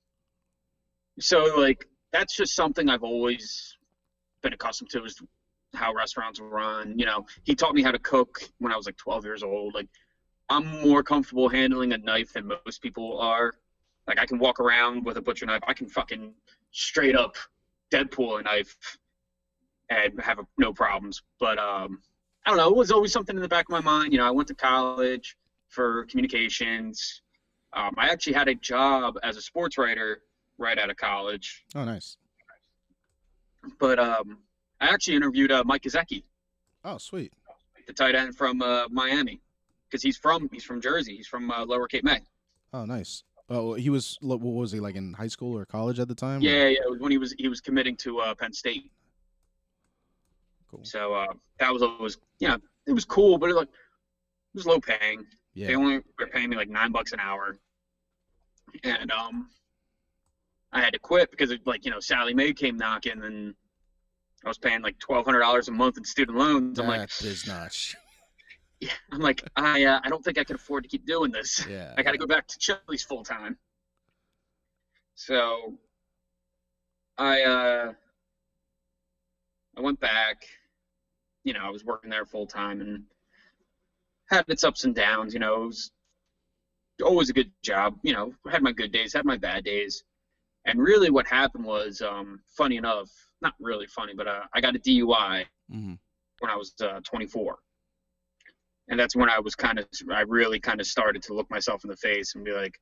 [1.19, 3.77] So like that's just something I've always
[4.43, 5.21] been accustomed to is
[5.73, 6.99] how restaurants run.
[6.99, 9.73] You know, he taught me how to cook when I was like 12 years old.
[9.73, 9.87] Like
[10.49, 13.53] I'm more comfortable handling a knife than most people are.
[14.07, 15.61] Like I can walk around with a butcher knife.
[15.67, 16.33] I can fucking
[16.71, 17.35] straight up
[17.91, 18.75] Deadpool a knife
[19.89, 21.23] and have a, no problems.
[21.39, 22.01] But um,
[22.45, 22.69] I don't know.
[22.69, 24.13] It was always something in the back of my mind.
[24.13, 25.35] You know, I went to college
[25.69, 27.21] for communications.
[27.73, 30.21] Um, I actually had a job as a sports writer
[30.57, 31.65] right out of college.
[31.75, 32.17] oh nice
[33.79, 34.37] But um,
[34.79, 36.23] I actually interviewed uh, Mike Gesicki,
[36.83, 37.33] oh sweet
[37.87, 39.41] the tight end from uh, Miami,
[39.87, 41.15] because he's from he's from Jersey.
[41.17, 42.21] He's from uh, Lower Cape May.
[42.73, 46.07] oh nice oh he was what was he like in high school or college at
[46.07, 46.79] the time or- Yeah, yeah.
[46.85, 48.89] It was when he was he was committing to uh, Penn State.
[50.75, 52.57] Cool So uh, that was always you know
[52.87, 55.25] it was cool, but it, like it was low paying.
[55.53, 57.57] yeah They only were paying me like nine bucks an hour,
[58.83, 59.49] and um,
[60.71, 63.55] I had to quit because of, like you know Sallie Mae came knocking, and
[64.43, 66.79] I was paying like twelve hundred dollars a month in student loans.
[66.79, 67.95] I'm like, that is not
[68.79, 71.65] yeah, I'm like I uh, I don't think I can afford to keep doing this.
[71.67, 73.57] yeah I got to go back to Chili's full time.
[75.15, 75.73] So
[77.17, 77.93] I uh
[79.77, 80.45] I went back.
[81.45, 83.03] You know, I was working there full time and
[84.29, 85.33] had its ups and downs.
[85.33, 85.91] You know, it was
[87.03, 87.97] always a good job.
[88.03, 90.03] You know, had my good days, had my bad days.
[90.65, 93.09] And really, what happened was, um, funny enough,
[93.41, 95.99] not really funny, but uh, I got a DUI Mhm.
[96.39, 97.59] when I was uh, 24.
[98.87, 101.83] And that's when I was kind of, I really kind of started to look myself
[101.83, 102.79] in the face and be like,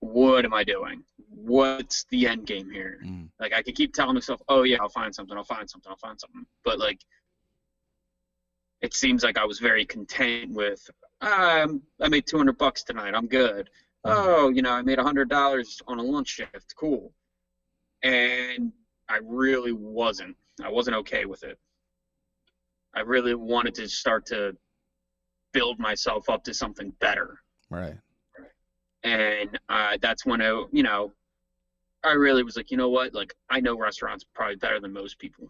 [0.00, 1.02] what am I doing?
[1.44, 3.00] What's the end game here?
[3.04, 3.30] Mhm.
[3.38, 5.96] Like, I could keep telling myself, oh, yeah, I'll find something, I'll find something, I'll
[5.96, 6.44] find something.
[6.64, 7.00] But, like,
[8.80, 10.88] it seems like I was very content with,
[11.20, 13.70] um, I made 200 bucks tonight, I'm good.
[14.04, 17.12] Oh, you know, I made $100 on a lunch shift, cool.
[18.02, 18.72] And
[19.08, 20.36] I really wasn't.
[20.62, 21.58] I wasn't okay with it.
[22.94, 24.56] I really wanted to start to
[25.52, 27.38] build myself up to something better.
[27.70, 27.98] right
[29.02, 31.12] And uh, that's when I, you know,
[32.04, 33.14] I really was like, you know what?
[33.14, 35.48] Like, I know restaurants probably better than most people.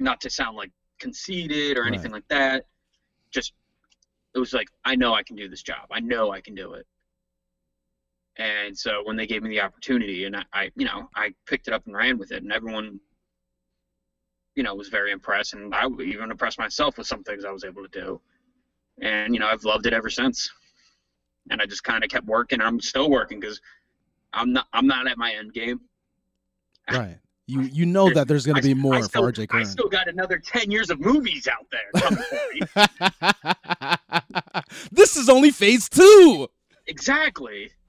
[0.00, 1.88] Not to sound like conceited or Right.
[1.88, 2.66] anything like that.
[3.30, 3.52] Just,
[4.34, 5.86] it was like, I know I can do this job.
[5.90, 6.86] I know I can do it.
[8.36, 11.66] And so when they gave me the opportunity, and I, I you know, I picked
[11.66, 13.00] it up and ran with it, and everyone,
[14.54, 17.64] you know, was very impressed, and I even impressed myself with some things I was
[17.64, 18.20] able to do.
[19.00, 20.50] And you know, I've loved it ever since.
[21.50, 22.60] And I just kind of kept working.
[22.60, 23.60] And I'm still working because
[24.32, 25.80] I'm not I'm not at my end game.
[26.90, 29.62] right you you know that there's going to be more I still, for RJ I
[29.64, 32.60] still got another ten years of movies out there coming for me.
[34.92, 36.48] this is only phase two.
[36.86, 37.72] exactly.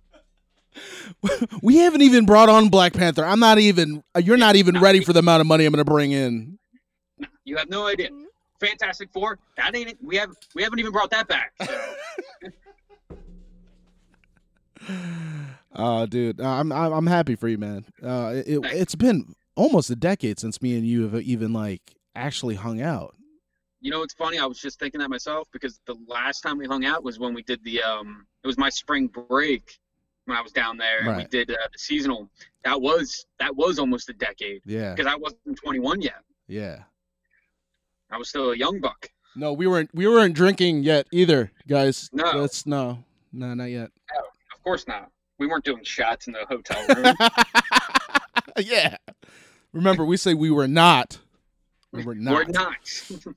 [1.62, 3.26] We haven't even brought on Black Panther.
[3.26, 4.02] I'm not even.
[4.16, 6.12] Uh, you're not even no, ready for the amount of money I'm going to bring
[6.12, 6.58] in.
[7.44, 8.10] You have no idea.
[8.10, 8.24] Mm-hmm.
[8.62, 9.40] Fantastic Four.
[9.58, 9.98] That ain't it.
[10.02, 11.52] We have we haven't even brought that back.
[11.66, 11.82] So.
[15.76, 17.86] Oh, dude, I'm I'm happy for you, man.
[18.04, 18.76] Uh, it, Thanks.
[18.76, 21.82] it's been almost a decade since me and you have even like
[22.16, 23.16] actually hung out.
[23.82, 24.40] You know, it's funny.
[24.40, 27.34] I was just thinking that myself because the last time we hung out was when
[27.34, 28.26] we did the um.
[28.44, 29.78] It was my spring break
[30.26, 32.30] when I was down there, and we did uh, the seasonal.
[32.64, 36.22] That was that was almost a decade Yeah, because I wasn't 21 yet.
[36.48, 36.80] yeah.
[38.12, 39.08] I was still a young buck.
[39.36, 42.10] No, we weren't we weren't drinking yet either, guys.
[42.12, 42.42] No.
[42.42, 43.92] That's no, no, not yet.
[44.54, 45.12] Of course not.
[45.40, 47.16] We weren't doing shots in the hotel room.
[48.58, 48.98] yeah.
[49.74, 51.20] Remember, we say we were not.
[51.92, 52.34] We were not.
[52.34, 53.36] We're not.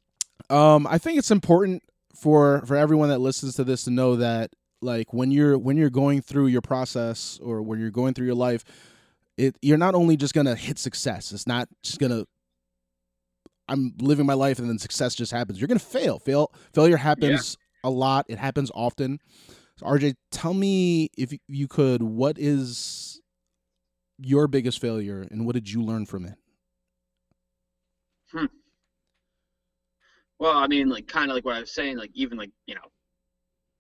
[0.51, 1.83] Um, I think it's important
[2.15, 4.51] for for everyone that listens to this to know that
[4.83, 8.35] like when you're when you're going through your process or when you're going through your
[8.35, 8.65] life,
[9.39, 11.33] it you're not only just gonna hit success.
[11.33, 12.25] It's not just gonna
[13.69, 15.61] I'm living my life and then success just happens.
[15.61, 16.19] You're gonna fail.
[16.19, 18.27] Fail failure happens a lot.
[18.29, 19.21] It happens often.
[19.79, 23.21] So RJ, tell me if you could, what is
[24.19, 26.39] your biggest failure and what did you learn from it?
[30.39, 32.75] Well, I mean, like kind of like what I was saying, like even like you
[32.75, 32.91] know,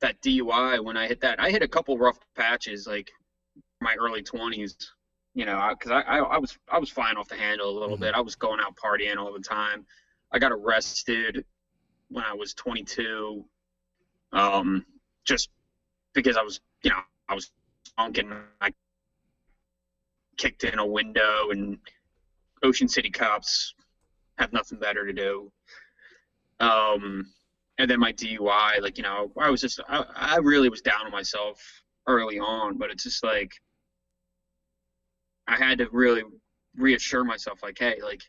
[0.00, 3.10] that DUI when I hit that, I hit a couple rough patches like
[3.80, 4.76] my early twenties.
[5.34, 7.96] You know, because I, I I was I was flying off the handle a little
[7.96, 8.00] Mhm.
[8.00, 8.14] bit.
[8.14, 9.86] I was going out partying all the time.
[10.32, 11.44] I got arrested
[12.10, 13.44] when I was 22,
[14.32, 14.86] um,
[15.24, 15.50] just
[16.14, 17.50] because I was you know I was
[17.96, 18.70] drunk and I
[20.36, 21.78] kicked in a window and
[22.62, 23.74] Ocean City cops
[24.38, 25.52] have nothing better to do.
[26.60, 27.26] Um,
[27.78, 31.06] and then my DUI, like you know, I was just I, I really was down
[31.06, 31.60] on myself
[32.06, 33.52] early on, but it's just like
[35.48, 36.22] I had to really
[36.76, 38.22] reassure myself, like, hey, like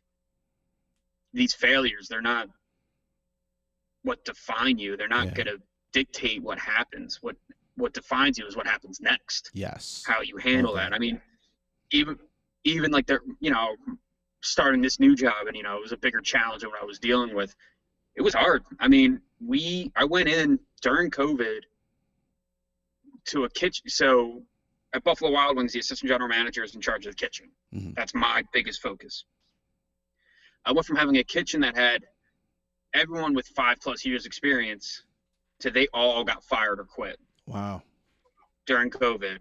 [1.34, 2.50] these failures, they're not
[4.04, 4.98] what define you.
[4.98, 5.44] They're not Yeah.
[5.44, 5.58] gonna
[5.92, 7.22] dictate what happens.
[7.22, 7.36] What
[7.76, 10.04] what defines you is what happens next Yes.
[10.06, 10.84] how you handle Okay.
[10.84, 10.94] that.
[10.94, 11.22] I mean,
[11.92, 12.18] even
[12.64, 13.76] even like they're you know
[14.42, 16.86] starting this new job and you know it was a bigger challenge than what I
[16.86, 17.56] was dealing with.
[18.16, 18.64] It was hard.
[18.80, 21.62] I mean, we I went in during COVID
[23.26, 23.90] to a kitchen.
[23.90, 24.44] So
[24.94, 27.50] at Buffalo Wild Wings, the assistant general manager is in charge of the kitchen.
[27.74, 27.96] Mhm.
[27.96, 29.26] That's my biggest focus.
[30.66, 32.06] I went from having a kitchen that had
[32.94, 35.04] everyone with five plus years experience
[35.60, 37.84] to they all got fired or quit Wow.
[38.66, 39.40] during COVID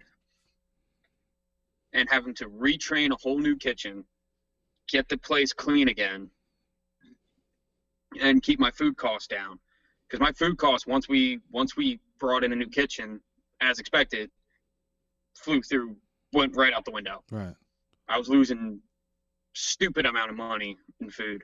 [1.93, 4.03] and having to retrain a whole new kitchen,
[4.87, 6.29] get the place clean again,
[8.21, 9.59] and keep my food costs down.
[10.07, 13.19] Because my food costs once we once we brought in a new kitchen,
[13.61, 14.29] as expected,
[15.35, 15.95] flew through
[16.33, 17.23] went right out the window.
[17.31, 17.55] Right.
[18.09, 18.79] I was losing
[19.53, 21.43] stupid amount of money in food.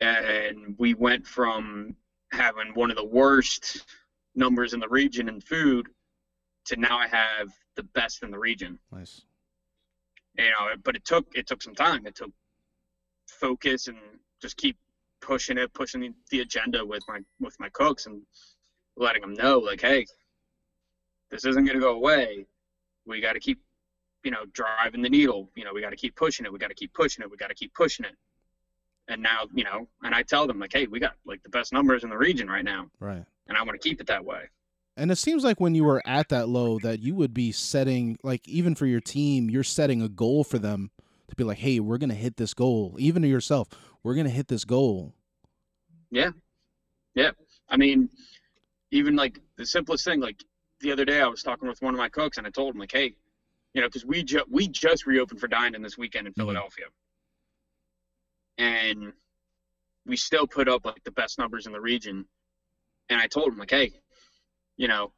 [0.00, 1.96] And we went from
[2.32, 3.82] having one of the worst
[4.36, 5.88] numbers in the region and food
[6.66, 8.78] to now I have the best in the region.
[8.92, 9.22] Nice.
[10.38, 12.06] You know, but it took it took some time.
[12.06, 12.30] It took
[13.26, 13.96] focus and
[14.40, 14.76] just keep
[15.20, 18.22] pushing it, pushing the, the agenda with my with my cooks and
[18.96, 20.04] letting them know like, hey,
[21.30, 22.46] this isn't gonna go away.
[23.06, 23.60] We got to keep,
[24.24, 25.50] you know, driving the needle.
[25.54, 26.52] You know, we got to keep pushing it.
[26.52, 27.30] We got to keep pushing it.
[27.30, 28.16] We got to keep pushing it.
[29.08, 31.72] And now, you know, and I tell them like, hey, we got like the best
[31.72, 33.24] numbers in the region right now, Right.
[33.46, 34.48] and I want to keep it that way.
[34.96, 38.18] And it seems like when you were at that low that you would be setting
[38.22, 40.90] like even for your team, you're setting a goal for them
[41.28, 43.68] to be like, "Hey, we're going to hit this goal." Even to yourself,
[44.02, 45.12] "We're going to hit this goal."
[46.10, 46.30] Yeah.
[47.14, 47.32] Yeah.
[47.68, 48.08] I mean,
[48.90, 50.42] even like the simplest thing, like
[50.80, 52.80] the other day, I was talking with one of my cooks, and I told him
[52.80, 53.14] like, hey,
[53.74, 56.36] you know, because we ju- we just reopened for dining this weekend in Mhm.
[56.36, 56.86] Philadelphia,
[58.58, 59.12] and
[60.06, 62.24] we still put up like the best numbers in the region.
[63.08, 63.92] And I told him like, hey,
[64.76, 65.12] you know,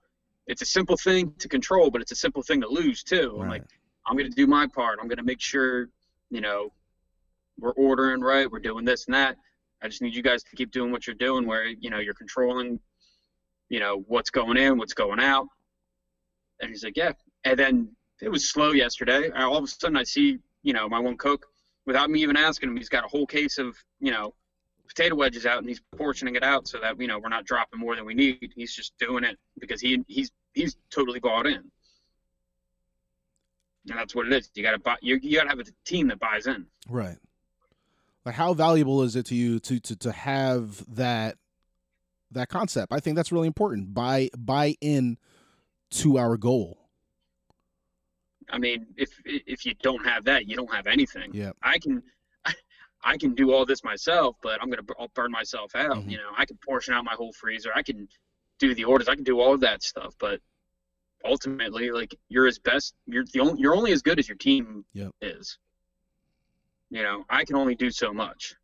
[0.46, 3.38] it's a simple thing to control, but it's a simple thing to lose too.
[3.40, 3.64] I'm like,
[4.06, 4.98] I'm going to do my part.
[5.00, 5.88] I'm going to make sure,
[6.30, 6.72] you know,
[7.58, 8.50] we're ordering right.
[8.50, 9.36] We're doing this and that.
[9.82, 12.14] I just need you guys to keep doing what you're doing, where you know you're
[12.14, 12.80] controlling,
[13.68, 15.46] you know, what's going in, what's going out.
[16.60, 17.12] And he's like, yeah.
[17.44, 17.88] And then
[18.20, 19.30] it was slow yesterday.
[19.30, 21.46] All of a sudden, I see, you know, my one cook,
[21.88, 24.34] without me even asking him, he's got a whole case of, you know,
[24.86, 27.80] potato wedges out, and he's portioning it out so that you know we're not dropping
[27.80, 28.52] more than we need.
[28.54, 31.70] He's just doing it because he he's he's totally bought in.
[33.88, 34.50] And that's what it is.
[34.54, 34.96] You gotta buy.
[35.00, 36.66] You, you gotta have a team that buys in.
[36.88, 37.16] Right.
[38.26, 41.36] Like how valuable is it to you to to to have that
[42.32, 42.92] that concept?
[42.92, 43.94] I think that's really important.
[43.94, 45.16] Buy buy in
[45.90, 46.87] to our goal.
[48.50, 51.30] I mean, if if you don't have that, you don't have anything.
[51.32, 51.52] Yeah.
[51.62, 52.02] I can
[53.04, 55.96] I can do all this myself, but I'm gonna I'll burn myself out.
[55.96, 56.10] Mhm.
[56.10, 57.70] You know, I can portion out my whole freezer.
[57.74, 58.08] I can
[58.58, 59.08] do the orders.
[59.08, 60.40] I can do all of that stuff, but
[61.24, 62.94] ultimately, like you're as best.
[63.06, 63.60] You're the only.
[63.60, 65.12] You're only as good as your team Yep.
[65.20, 65.58] is.
[66.90, 68.54] You know, I can only do so much,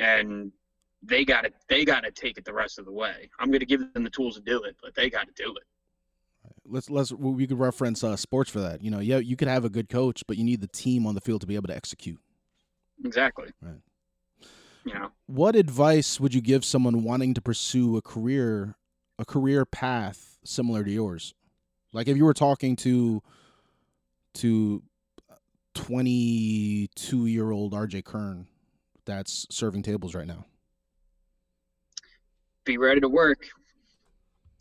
[0.00, 0.50] and
[1.02, 3.28] they got to they got to take it the rest of the way.
[3.38, 5.64] I'm gonna give them the tools to do it, but they got to do it.
[6.64, 8.82] Let's let's we could reference uh, sports for that.
[8.82, 11.14] You know, yeah, you could have a good coach, but you need the team on
[11.14, 12.18] the field to be able to execute.
[13.04, 13.50] Exactly.
[13.60, 13.80] Right.
[14.84, 15.10] Know.
[15.26, 18.76] What advice would you give someone wanting to pursue a career
[19.18, 21.34] a career path similar to yours?
[21.92, 23.22] Like if you were talking to
[24.34, 24.82] to
[25.74, 28.46] 22 year old RJ Kern
[29.04, 30.44] that's serving tables right now.
[32.64, 33.46] be ready to work.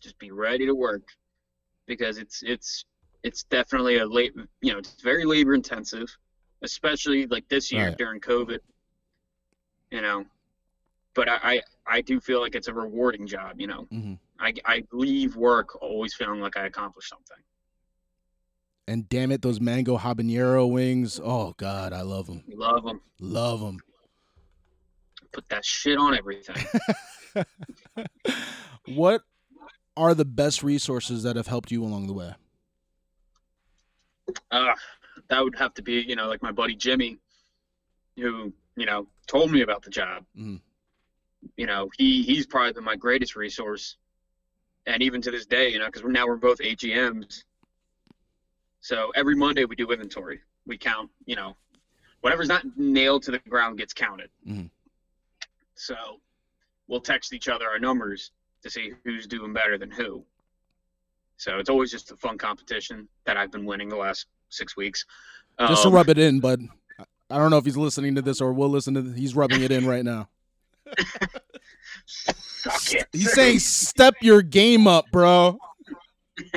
[0.02, 1.04] Just be ready to work
[1.88, 2.86] because it's it's
[3.24, 6.08] it's definitely a late you know it's very labor intensive,
[6.62, 7.98] especially like this year Right.
[7.98, 8.60] during COVID.
[9.92, 10.26] You know,
[11.14, 13.60] but I, I I do feel like it's a rewarding job.
[13.60, 17.38] You know, hmm I I leave work always feeling like I accomplished something.
[18.88, 21.20] And damn it, those mango habanero wings.
[21.24, 22.44] Oh God, I love them.
[22.48, 23.02] Love them.
[23.20, 23.80] Love them.
[25.32, 26.56] Put that shit on everything.
[28.86, 29.22] what
[29.98, 32.34] are the best resources that have helped you along the way?
[34.52, 34.74] Uh,
[35.30, 37.18] that would have to be, you know, like my buddy Jimmy,
[38.18, 40.26] who, you know, told me about the job.
[40.36, 40.62] Mhm.
[41.58, 43.98] You know, he he's probably been my greatest resource,
[44.88, 47.44] and even to this day, you know, because we're now we're both AGMs.
[48.82, 50.42] So every Monday we do inventory.
[50.66, 51.56] We count, you know,
[52.22, 54.32] whatever's not nailed to the ground gets counted.
[54.46, 54.70] Mhm.
[55.76, 56.20] So
[56.88, 58.32] we'll text each other our numbers
[58.66, 60.26] to see who's doing better than who.
[61.38, 65.06] So it's always just a fun competition that I've been winning the last six weeks.
[65.60, 66.62] Just to Um, rub it in, bud.
[67.30, 69.02] I don't know if he's listening to this or will listen to.
[69.02, 69.18] This.
[69.18, 70.30] He's rubbing it in right now.
[72.06, 73.08] suck it.
[73.12, 75.58] He's saying, "Step your game up, bro."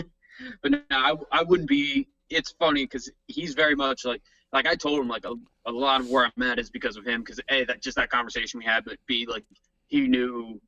[0.62, 2.08] but no, I, I wouldn't be.
[2.30, 5.34] It's funny because he's very much like like I told him like a,
[5.66, 8.10] a lot of where I'm at is because of him because a that just that
[8.10, 9.44] conversation we had, but b like
[9.86, 10.60] he knew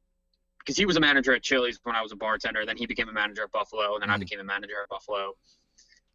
[0.61, 3.09] because he was a manager at Chili's when I was a bartender, then he became
[3.09, 4.21] a manager at Buffalo, and then I Mhm.
[4.21, 5.37] became a manager at Buffalo.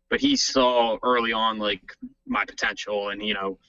[0.09, 1.81] But he saw early on like
[2.25, 3.59] my potential, and you know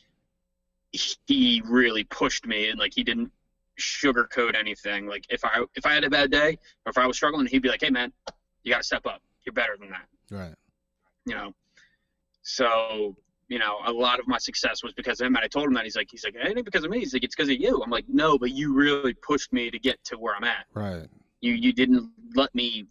[1.27, 3.31] he really pushed me, and like he didn't
[3.79, 5.07] sugarcoat anything.
[5.07, 7.62] Like if I if I had a bad day or if I was struggling, he'd
[7.62, 8.12] be like, "Hey man,
[8.62, 9.22] you got to step up.
[9.45, 10.55] You're better than that." Right.
[11.24, 11.55] you know.
[12.43, 13.16] So,
[13.49, 15.36] you know, a lot of my success was because of him.
[15.36, 16.99] And I told him that he's like, he's like, it ain't because of me.
[16.99, 17.80] He's like, it's because of you.
[17.82, 20.66] I'm like, no, but you really pushed me to get to where I'm at.
[20.74, 21.07] Right.
[21.40, 22.86] You you didn't let me,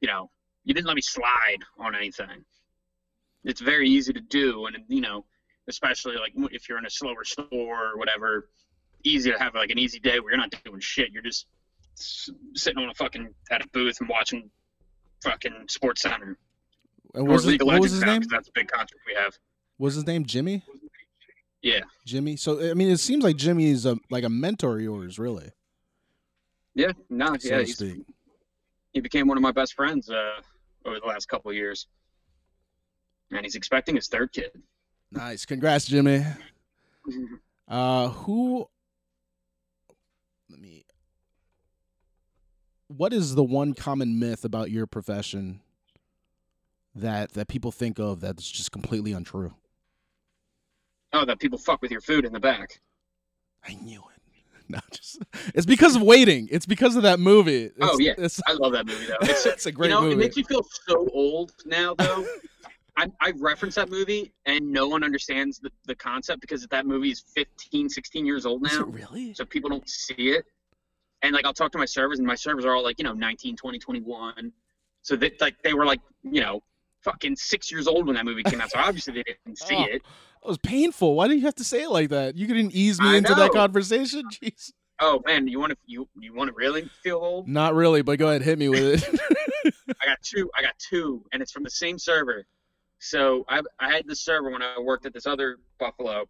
[0.00, 0.30] you know,
[0.64, 2.44] you didn't let me slide on anything.
[3.44, 5.24] It's very easy to do, and you know,
[5.68, 8.48] especially like if you're in a slower store or whatever,
[9.04, 11.10] easy to have like an easy day where you're not doing shit.
[11.12, 11.46] You're just
[12.54, 14.50] sitting on a fucking at a booth and watching
[15.22, 16.36] fucking Sports Center
[17.14, 18.22] And or what was, his, League of what was Legends his now, name?
[18.30, 19.38] that's a big contract we have.
[19.78, 20.24] Was his name?
[20.24, 20.62] Jimmy.
[21.62, 21.80] Yeah.
[22.04, 22.36] Jimmy.
[22.36, 25.50] So I mean, it seems like Jimmy is a like a mentor of yours, really.
[26.74, 27.94] Yeah, no, So yeah,
[28.92, 30.40] he became one of my best friends uh,
[30.84, 31.86] over the last couple of years,
[33.30, 34.50] and he's expecting his third kid.
[35.12, 35.46] Nice.
[35.46, 36.24] Congrats, Jimmy.
[37.66, 38.68] Uh, who?
[40.50, 40.84] Let me.
[42.88, 45.62] What is the one common myth about your profession
[46.94, 49.54] that that people think of that's just completely untrue?
[51.14, 52.80] Oh, that people fuck with your food in the back.
[53.66, 54.04] I knew it.
[54.66, 55.18] No, just
[55.54, 56.48] it's because of waiting.
[56.50, 57.70] It's because of that movie.
[57.82, 58.14] Oh, it's, Oh, yeah.
[58.16, 59.16] it's, I love that movie though.
[59.28, 60.14] It's, it's a great you know, movie.
[60.14, 62.26] it makes me feel so old now though.
[62.96, 67.10] I, I reference that movie and no one understands the, the concept because that movie
[67.10, 68.84] is 15, 16 years old now.
[68.84, 69.34] really?
[69.34, 70.46] so people don't see it.
[71.20, 73.12] And like I'll talk to my servers, and my servers are all like, you know,
[73.12, 74.50] 19, 20, 21.
[75.02, 76.62] So that like they were like, you know,
[77.02, 78.70] fucking six years old when that movie came out.
[78.70, 80.02] So obviously they didn't see Oh, it.
[80.44, 81.14] It was painful.
[81.14, 82.36] Why do you have to say it like that?
[82.36, 84.24] You couldn't ease me I into that conversation.
[84.32, 84.72] Jeez.
[85.00, 87.48] Oh man, you want to you you want to really feel old?
[87.48, 89.74] Not really, but go ahead, hit me with it.
[90.02, 90.50] I got two.
[90.56, 92.44] I got two, and it's from the same server.
[92.98, 96.26] So I I had this server when I worked at this other Buffalo,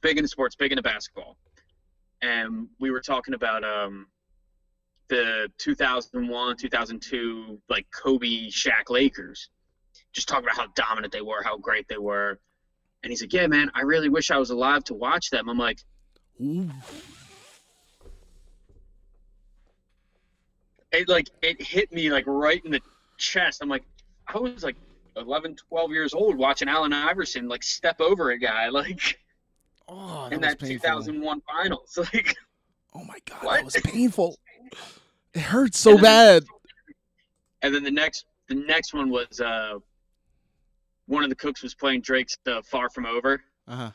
[0.00, 1.38] big into sports, big into basketball,
[2.20, 4.06] and we were talking about um
[5.08, 9.48] the 2001 2002 like Kobe Shaq Lakers,
[10.12, 12.38] just talking about how dominant they were, how great they were,
[13.02, 15.48] and he's like, yeah man, I really wish I was alive to watch them.
[15.48, 15.78] I'm like,
[16.40, 16.70] Ooh.
[20.92, 22.80] it like it hit me like right in the
[23.18, 23.60] chest.
[23.62, 23.84] I'm like,
[24.32, 24.76] I was like
[25.16, 29.18] 11, 12 years old watching Allen Iverson like step over a guy like
[29.88, 30.78] Oh, that in that painful.
[31.02, 31.98] 2001 finals.
[32.14, 32.36] Like,
[32.94, 33.56] Oh my god, What?
[33.56, 34.38] that was painful.
[35.34, 36.44] It hurt so And then- bad.
[37.62, 39.78] and then the next the next one was uh
[41.06, 43.90] one of the cooks was playing Drake's uh, Far From Over, Uh huh.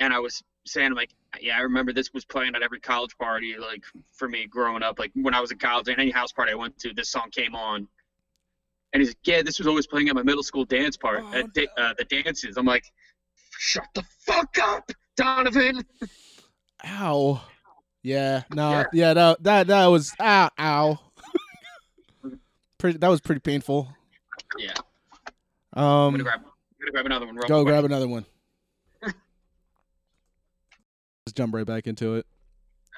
[0.00, 1.10] and I was saying like,
[1.40, 4.98] yeah, I remember this was playing at every college party like for me growing up.
[4.98, 7.30] Like when I was in college, and any house party I went to, this song
[7.30, 7.86] came on.
[8.92, 11.32] And he's like, yeah, this was always playing at my middle school dance part, Oh,
[11.38, 12.56] at da- uh, the dances.
[12.56, 12.84] I'm like,
[13.58, 15.82] shut the fuck up, Donovan.
[16.86, 17.42] Ow.
[18.02, 18.44] Yeah.
[18.54, 18.70] No.
[18.70, 18.84] Yeah.
[18.92, 19.14] Yeah.
[19.14, 20.98] that that that was ow ow.
[22.78, 22.98] pretty.
[22.98, 23.88] That was pretty painful.
[24.58, 24.72] Yeah,
[25.78, 26.12] I'm Um.
[26.14, 26.50] gonna grab, I'm
[26.80, 27.36] gonna grab another one.
[27.36, 27.66] Go quick.
[27.66, 28.26] grab another one.
[31.26, 32.26] Just jump right back into it.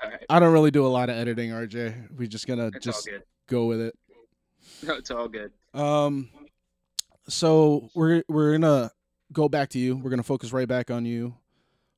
[0.03, 2.17] All right, I don't really do a lot of editing, RJ.
[2.17, 3.09] We're just gonna it's just
[3.49, 3.95] go with it.
[4.83, 5.53] No, it's all good.
[5.75, 6.29] Um,
[7.29, 8.91] so we're we're gonna
[9.33, 9.97] go back to you.
[9.97, 11.35] We're gonna focus right back on you.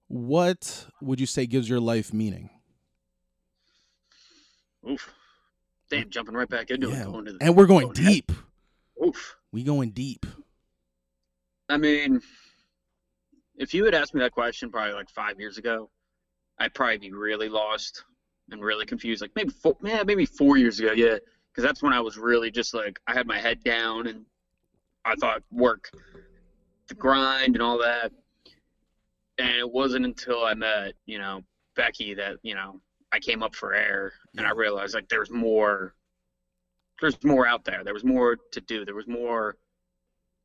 [0.09, 2.51] What would you say gives your life meaning?
[4.89, 5.13] Oof.
[5.91, 7.07] Damn, jumping right back into Yeah, it.
[7.07, 8.31] Going to the, And we're going deep.
[9.05, 9.37] Oof.
[9.53, 10.25] We going deep.
[11.73, 12.21] I mean,
[13.57, 15.89] if you had asked me that question probably like five years ago,
[16.59, 18.05] I'd probably be really lost
[18.51, 19.23] and really confused.
[19.23, 21.17] Like maybe four, yeah, maybe four years ago, yeah,
[21.51, 24.27] because that's when I was really just like I had my head down and
[25.07, 25.91] I thought work,
[26.89, 28.13] the grind, and all that.
[29.39, 31.43] And it wasn't until I met, you know,
[31.75, 35.95] Becky that you know I came up for air and I realized like there's more,
[37.01, 37.83] there's more out there.
[37.83, 38.85] There was more to do.
[38.85, 39.57] There was more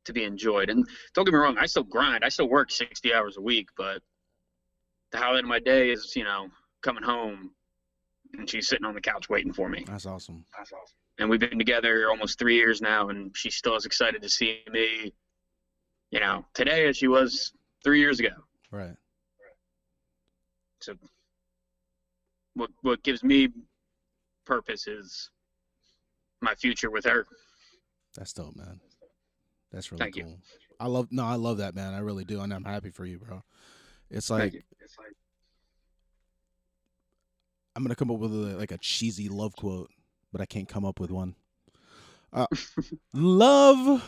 [0.08, 0.70] to be enjoyed.
[0.70, 2.24] And don't get me wrong, I still grind.
[2.24, 4.02] I still work 60 hours a week, but
[5.12, 6.48] the highlight of my day is, you know,
[6.82, 7.52] coming home
[8.34, 9.84] and she's sitting on the couch waiting for me.
[9.86, 10.44] That's awesome.
[10.56, 10.96] That's awesome.
[11.18, 14.60] And we've been together almost three years now, and she's still as excited to see
[14.70, 15.12] me,
[16.10, 17.52] you know, today as she was
[17.82, 18.34] three years ago.
[18.70, 18.94] Right.
[20.80, 20.94] So,
[22.54, 23.48] what what gives me
[24.44, 25.30] purpose is
[26.40, 27.26] my future with her.
[28.14, 28.80] That's dope, man.
[29.78, 30.36] That's really Thank you.
[30.80, 31.94] I love no, I love that, man.
[31.94, 33.44] I really do, and I'm happy for you, bro.
[34.10, 34.62] It's like you.
[34.80, 35.14] It's like,
[37.76, 39.88] I'm gonna come up with a, like a cheesy love quote,
[40.32, 41.36] but I can't come up with one.
[42.32, 42.48] Uh,
[43.14, 44.02] love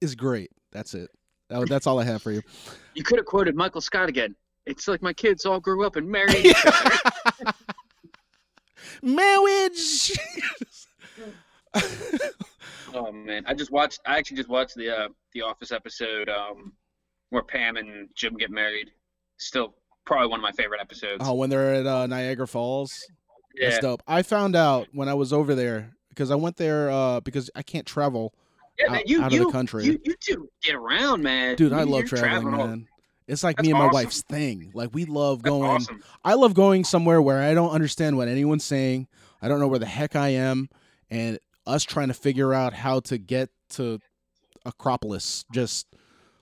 [0.00, 0.52] is great.
[0.70, 1.10] That's it.
[1.48, 2.42] That- that's all I have for you.
[2.94, 4.36] you could have quoted Michael Scott again.
[4.66, 6.46] It's like my kids all grew up and married.
[9.02, 10.16] Marriage.
[12.94, 14.00] oh man, I just watched.
[14.06, 16.72] I actually just watched the uh, the Office episode um,
[17.30, 18.90] where Pam and Jim get married.
[19.38, 19.74] Still,
[20.04, 21.22] probably one of my favorite episodes.
[21.26, 23.06] oh, when they're at uh, Niagara Falls.
[23.54, 23.70] Yeah.
[23.70, 24.02] That's dope.
[24.06, 27.62] I found out when I was over there because I went there uh, because I
[27.62, 28.32] can't travel.
[28.78, 29.84] yeah, man, out- you out of the you, country.
[29.84, 31.56] You, you two get around, man.
[31.56, 32.88] Dude, I You- love traveling, all- man.
[33.26, 34.70] It's like That's me and my wife's thing.
[34.72, 35.70] Like we love That's going.
[35.70, 36.02] awesome.
[36.24, 39.06] I love going somewhere where I don't understand what anyone's saying.
[39.42, 40.70] I don't know where the heck I am,
[41.10, 44.00] and us trying to figure out how to get to
[44.64, 45.44] Acropolis.
[45.52, 45.86] Just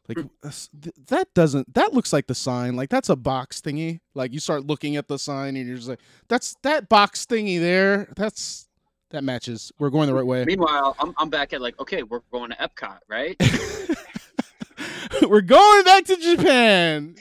[0.08, 0.18] like
[1.08, 1.74] that doesn't.
[1.74, 2.76] That looks like the sign.
[2.76, 4.00] Like that's a box thingy.
[4.14, 7.60] Like you start looking at the sign and you're just like, that's that box thingy
[7.60, 8.12] there.
[8.16, 8.68] That's
[9.10, 9.72] that matches.
[9.78, 10.44] We're going the right way.
[10.44, 13.36] Meanwhile, I'm I'm back at like, okay, we're going to Epcot, right?
[15.22, 17.14] We're going back to Japan.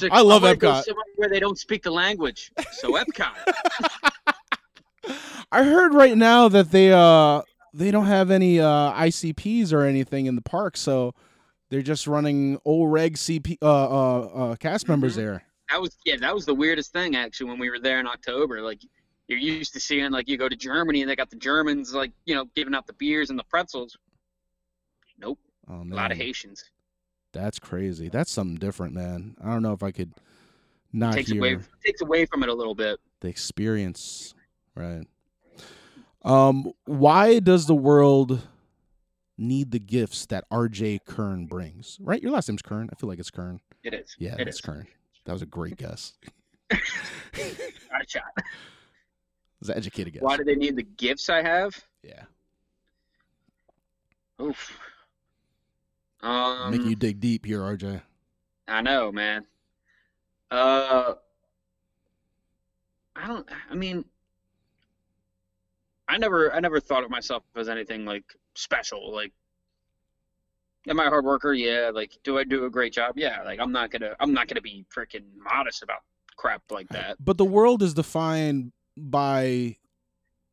[0.00, 0.84] Like, I love oh, Epcot.
[1.16, 3.34] Where they don't speak the language, so Epcot.
[5.52, 7.42] I heard right now that they uh
[7.72, 11.14] they don't have any uh ICPs or anything in the park, so
[11.70, 14.20] they're just running old reg CP uh uh,
[14.52, 15.16] uh cast members Mhm.
[15.16, 15.44] there.
[15.70, 18.60] That was yeah, that was the weirdest thing actually when we were there in October.
[18.62, 18.82] Like
[19.28, 22.12] you're used to seeing like you go to Germany and they got the Germans like
[22.26, 23.96] you know giving out the beers and the pretzels.
[25.18, 25.38] Nope,
[25.68, 26.64] Oh a lot of Haitians.
[27.32, 28.08] that's crazy.
[28.08, 29.36] That's something different, man.
[29.42, 30.12] I don't know if I could
[30.92, 33.00] not Takes hear away takes away from it a little bit.
[33.20, 34.34] the experience,
[34.74, 35.06] right?
[36.22, 38.40] Um, why does the world
[39.36, 41.98] need the gifts that RJ Kern brings?
[42.00, 42.88] Right, your last name's Kern.
[42.92, 43.60] I feel like it's Kern.
[43.82, 44.16] It is.
[44.18, 44.60] Yeah, it it's is.
[44.60, 44.86] Kern.
[45.26, 46.14] That was a great guess.
[46.70, 46.76] A
[48.06, 48.22] shot.
[48.36, 48.44] It
[49.60, 50.22] was an educated guess.
[50.22, 51.74] Why do they need the gifts I have?
[52.02, 52.24] yeah,
[54.40, 54.78] Oof.
[56.22, 58.00] Um, making you dig deep here, RJ.
[58.66, 59.44] I know, man.
[60.50, 61.14] Uh,
[63.14, 63.46] I don't.
[63.70, 64.04] I mean,
[66.08, 68.24] I never, I never thought of myself as anything like
[68.54, 69.12] special.
[69.14, 69.32] Like,
[70.88, 71.52] am I a hard worker?
[71.54, 71.90] Yeah.
[71.94, 73.14] Like, do I do a great job?
[73.16, 73.42] Yeah.
[73.42, 76.00] Like, I'm not gonna, I'm not gonna be freaking modest about
[76.36, 77.16] crap like that.
[77.20, 79.76] But the world is defined by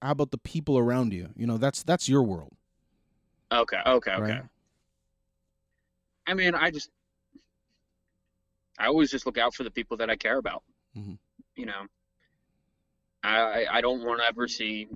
[0.02, 1.30] how about the people around you?
[1.36, 2.54] You know, that's that's your world,
[3.52, 3.78] Okay.
[3.86, 4.12] Okay.
[4.14, 4.22] Okay.
[4.22, 4.44] right?
[6.28, 6.90] I mean, I just,
[8.80, 10.64] I always just look out for the people that I care about.
[10.98, 11.18] Mhm.
[11.56, 11.86] You know,
[13.24, 14.88] I I- I don't want to ever see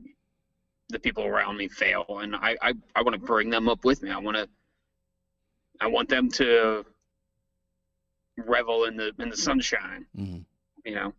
[0.90, 4.02] the people around me fail, and I I, I want to bring them up with
[4.04, 4.12] me.
[4.12, 4.48] I want to,
[5.82, 6.86] I want them to
[8.38, 10.06] revel in the in the sunshine.
[10.16, 10.38] hmm
[10.84, 11.14] You know,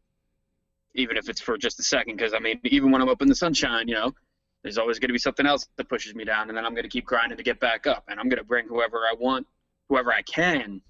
[0.95, 3.29] even if it's for just a second, because I mean, even when I'm up in
[3.29, 4.14] the sunshine, you know.
[4.62, 6.83] There's always going to be something else that pushes me down, and then I'm going
[6.83, 9.47] to keep grinding to get back up, and I'm going to bring whoever I want
[9.89, 10.81] whoever I can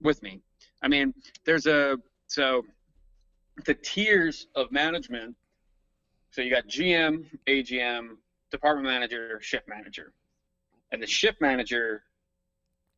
[0.00, 0.40] with me.
[0.82, 1.12] I mean,
[1.44, 2.64] there's a so
[3.64, 5.34] the tiers of management.
[6.30, 8.16] So you got GM, AGM,
[8.50, 10.12] department manager, shift manager,
[10.92, 12.02] and the shift manager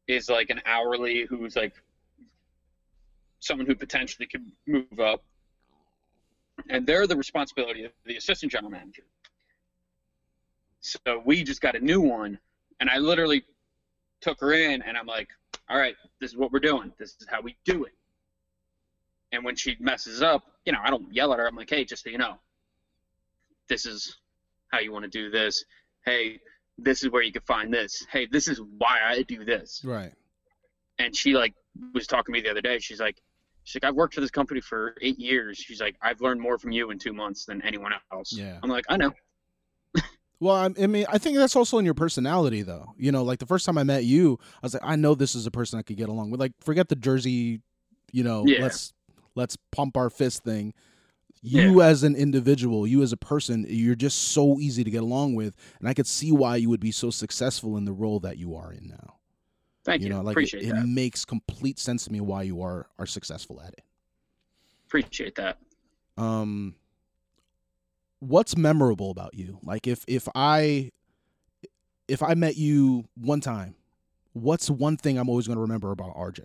[0.08, 1.74] is like an hourly who's like
[3.38, 5.22] someone who potentially could move up,
[6.68, 9.04] and they're the responsibility of the assistant general manager.
[10.80, 12.38] So we just got a new one,
[12.80, 13.44] and I literally
[14.20, 15.28] took her in and I'm like,
[15.68, 16.92] all right, this is what we're doing.
[16.98, 17.94] This is how we do it.
[19.32, 21.46] And when she messes up, you know, I don't yell at her.
[21.46, 22.38] I'm like, hey, just so you know,
[23.70, 24.18] this is
[24.68, 25.64] how you want to do this.
[26.04, 26.38] Hey,
[26.76, 28.04] this is where you can find this.
[28.12, 29.80] Hey, this is why I do this.
[29.84, 30.12] Right.
[30.98, 31.54] And she like
[31.94, 32.78] was talking to me the other day.
[32.78, 33.16] She's like,
[33.64, 35.56] she's like, I've worked for this company for eight years.
[35.58, 38.32] She's like, I've learned more from you in two months than anyone else.
[38.32, 38.58] Yeah.
[38.62, 39.12] I'm like, I know.
[40.42, 42.94] Well, I mean, I think that's also in your personality, though.
[42.96, 45.34] You know, like the first time I met you, I was like, I know this
[45.34, 46.40] is a person I could get along with.
[46.40, 47.60] Like, forget the Jersey,
[48.10, 48.62] you know, Yeah.
[48.62, 48.94] let's
[49.34, 50.72] let's pump our fist thing.
[51.42, 55.34] You as an individual, you as a person, you're just so easy to get along
[55.36, 58.36] with, and I could see why you would be so successful in the role that
[58.36, 59.16] you are in now.
[59.84, 60.08] Thank you.
[60.08, 63.06] You know, like Appreciate it, it makes complete sense to me why you are are
[63.06, 63.82] successful at it.
[64.86, 65.56] Appreciate that.
[66.18, 66.74] um
[68.18, 70.90] what's memorable about you like if if i
[72.06, 73.74] if i met you one time
[74.34, 76.40] what's one thing i'm always going to remember about rj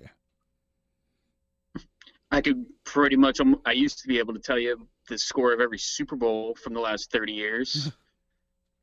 [2.31, 3.39] I could pretty much.
[3.65, 6.73] I used to be able to tell you the score of every Super Bowl from
[6.73, 7.91] the last 30 years.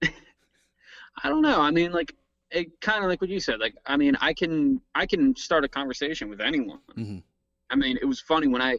[0.03, 1.61] I don't know.
[1.61, 2.15] I mean, like,
[2.51, 3.61] it kind of like what you said.
[3.61, 6.81] Like, I mean, I can I can start a conversation with anyone.
[6.97, 7.23] Mhm.
[7.71, 8.79] I mean, it was funny when I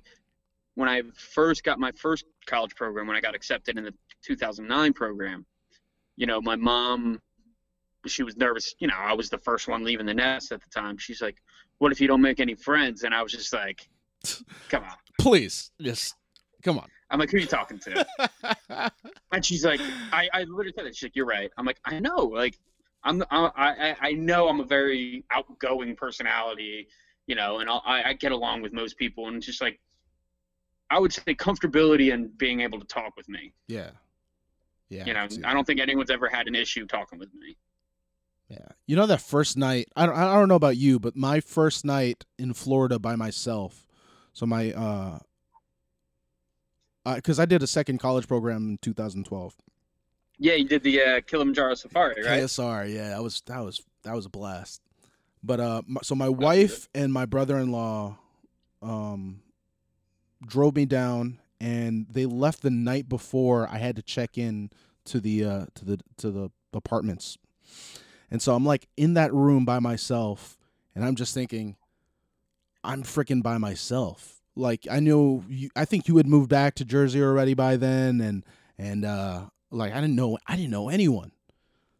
[0.76, 3.94] when I first got my first college program when I got accepted in the
[4.24, 5.46] 2009 program.
[6.16, 7.22] You know, my mom,
[8.06, 8.76] she was nervous.
[8.80, 10.98] You know, I was the first one leaving the nest at the time.
[10.98, 11.42] She's like,
[11.80, 13.88] "What if you don't make any friends?" And I was just like,
[14.70, 16.16] "Come on." please just
[16.64, 18.06] come on I'm like, "Who are you talking to?"
[19.32, 19.80] And she's like,
[20.12, 20.96] I, I literally said that.
[20.96, 21.50] She's like, you're right.
[21.58, 22.18] I'm like, I know.
[22.26, 22.60] Like,
[23.04, 26.88] I'm, I, I, I know I'm a very outgoing personality,
[27.28, 29.28] you know, and I'll, I, I get along with most people.
[29.28, 29.80] And it's just like,
[30.92, 33.54] I would say comfortability and being able to talk with me.
[33.68, 33.90] yeah
[34.90, 37.58] yeah You know, I I don't think anyone's ever had an issue talking with me.
[38.50, 41.40] yeah you know that first night i don't i don't know about you but my
[41.40, 43.83] first night in florida by myself
[44.34, 45.20] so my uh
[47.16, 49.56] because I did a second college program in 2012.
[50.40, 52.44] Yeah, you did the uh, Kilimanjaro Safari, right?
[52.44, 54.82] KSR, yeah, that was that was that was a blast.
[55.44, 58.18] But uh, my, so my wife and my brother-in-law,
[58.82, 59.42] um,
[60.46, 64.70] drove me down, and they left the night before I had to check in
[65.06, 67.38] to the uh to the to the apartments,
[68.32, 70.58] and so I'm like in that room by myself,
[70.96, 71.76] and I'm just thinking,
[72.84, 74.42] I'm freaking by myself.
[74.56, 78.22] Like I know, you, I think you had moved back to Jersey already by then,
[78.22, 78.46] and
[78.78, 81.32] and uh, like I didn't know, I didn't know anyone.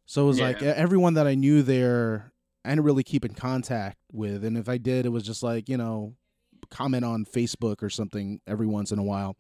[0.06, 2.32] So it was like e- everyone that I knew there,
[2.64, 5.68] I didn't really keep in contact with, and if I did, it was just like
[5.68, 6.14] you know,
[6.70, 9.36] comment on Facebook or something every once in a while.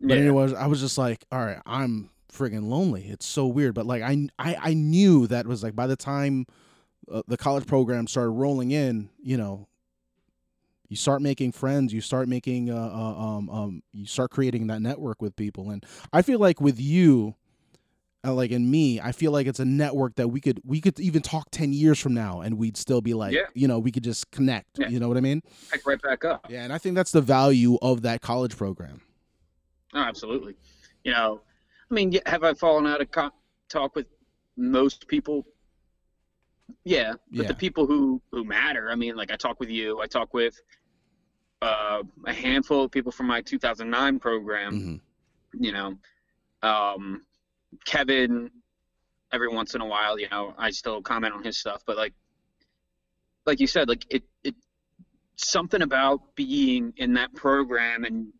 [0.00, 0.22] But Yeah.
[0.24, 3.04] anyways, I was just like, all right, I'm friggin' lonely.
[3.08, 6.46] It's so weird, but like I I, I knew that was like by the time
[7.10, 9.68] uh, the college program started rolling in, you know,
[10.92, 14.82] you start making friends, you start making uh, uh um um you start creating that
[14.82, 17.34] network with people, and I feel like with you.
[18.24, 21.00] Uh, like in me, I feel like it's a network that we could we could
[21.00, 23.46] even talk ten years from now, and we'd still be like, Yeah.
[23.54, 24.78] you know, we could just connect.
[24.78, 24.86] Yeah.
[24.90, 25.42] You know what I mean?
[25.72, 26.46] Pick right back up.
[26.48, 29.00] Yeah, and I think that's the value of that college program.
[29.92, 30.54] Oh, absolutely.
[31.02, 31.40] You know,
[31.90, 33.32] I mean, have I fallen out of co-
[33.68, 34.06] talk with
[34.56, 35.44] most people?
[36.84, 37.48] Yeah, but Yeah.
[37.48, 38.88] the people who who matter.
[38.88, 40.00] I mean, like I talk with you.
[40.00, 40.60] I talk with
[41.62, 44.72] uh, a handful of people from my 2009 program.
[44.74, 45.00] Mhm.
[45.64, 45.98] You know,
[46.62, 47.24] um,
[47.84, 48.50] Kevin.
[49.32, 52.12] Every once in a while, you know, I still comment on his stuff, but like,
[53.46, 54.54] like you said, like it, it,
[55.36, 58.30] something about being in that program and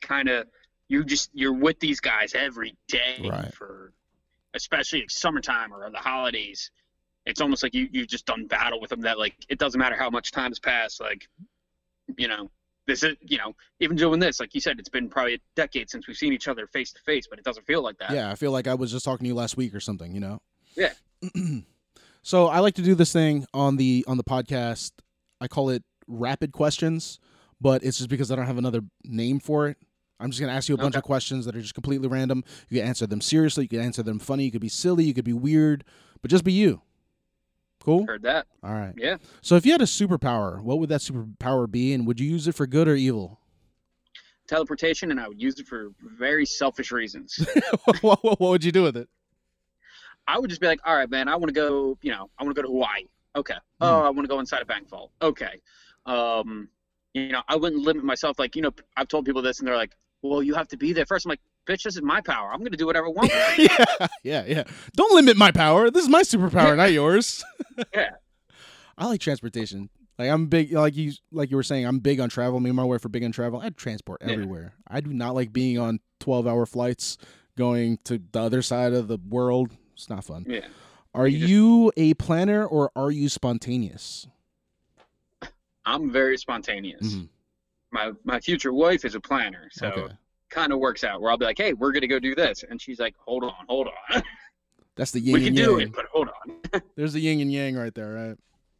[0.00, 0.48] kind of
[0.88, 3.54] you just you're with these guys every day Right.
[3.54, 3.92] for
[4.54, 6.72] especially like summertime or the holidays
[7.26, 9.94] it's almost like you you've just done battle with them that like it doesn't matter
[9.94, 11.28] how much time has passed like
[12.16, 12.50] you know
[12.90, 15.88] this is you know even doing this like you said it's been probably a decade
[15.88, 18.30] since we've seen each other face to face but it doesn't feel like that Yeah,
[18.30, 20.40] I feel like I was just talking to you last week or something, you know.
[20.76, 20.92] Yeah.
[22.22, 24.92] so I like to do this thing on the on the podcast.
[25.40, 27.18] I call it rapid questions,
[27.60, 29.76] but it's just because I don't have another name for it.
[30.18, 30.98] I'm just gonna ask you a bunch Okay.
[30.98, 32.44] of questions that are just completely random.
[32.68, 33.64] You can answer them seriously.
[33.64, 34.44] You can answer them funny.
[34.44, 35.04] You could be silly.
[35.04, 35.84] You could be weird,
[36.20, 36.82] but just be you.
[37.82, 38.06] Cool.
[38.06, 38.92] heard that All right.
[38.96, 42.28] yeah So if you had a superpower, what would that superpower be, and would you
[42.28, 43.38] use it for good or evil?
[44.48, 47.38] teleportation and i would use it for very selfish reasons
[48.00, 49.08] what, what, what would you do with it?
[50.26, 52.44] I would just be like, all right, man, I want to go, you know, I
[52.44, 53.06] want to go to Hawaii.
[53.34, 53.54] Okay.
[53.80, 55.10] Oh, I want to go inside a bank vault.
[55.20, 55.60] Okay.
[56.06, 56.68] Um,
[57.14, 58.38] you know, I wouldn't limit myself.
[58.38, 60.92] Like, you know, I've told people this and they're like, well, you have to be
[60.92, 61.26] there first.
[61.26, 61.40] I'm like,
[61.70, 62.50] bitch, this is my power.
[62.52, 63.30] I'm going to do whatever I want.
[63.58, 64.64] yeah, yeah, yeah.
[64.96, 65.90] Don't limit my power.
[65.90, 67.44] This is my superpower, not yours.
[67.94, 68.10] Yeah.
[68.98, 69.88] I like transportation.
[70.18, 72.60] Like I'm big, like you, like you were saying, I'm big on travel.
[72.60, 73.58] Me and my wife are big on travel.
[73.60, 74.32] I transport Yeah.
[74.32, 74.74] everywhere.
[74.86, 77.16] I do not like being on 12 hour flights
[77.56, 79.70] going to the other side of the world.
[79.94, 80.44] It's not fun.
[80.48, 80.66] yeah.
[81.14, 84.26] Are You just- you a planner or are you spontaneous?
[85.86, 87.14] I'm very spontaneous.
[87.14, 87.28] Mhm.
[87.92, 90.14] My my future wife is a planner, so Okay.
[90.50, 91.20] Kind of works out.
[91.20, 93.54] Where I'll be like, "Hey, we're gonna go do this," and she's like, "Hold on,
[93.68, 94.22] hold on,
[94.96, 95.80] That's the yin we can do yang.
[95.82, 98.36] it, but hold on." There's the yin and yang right there, right?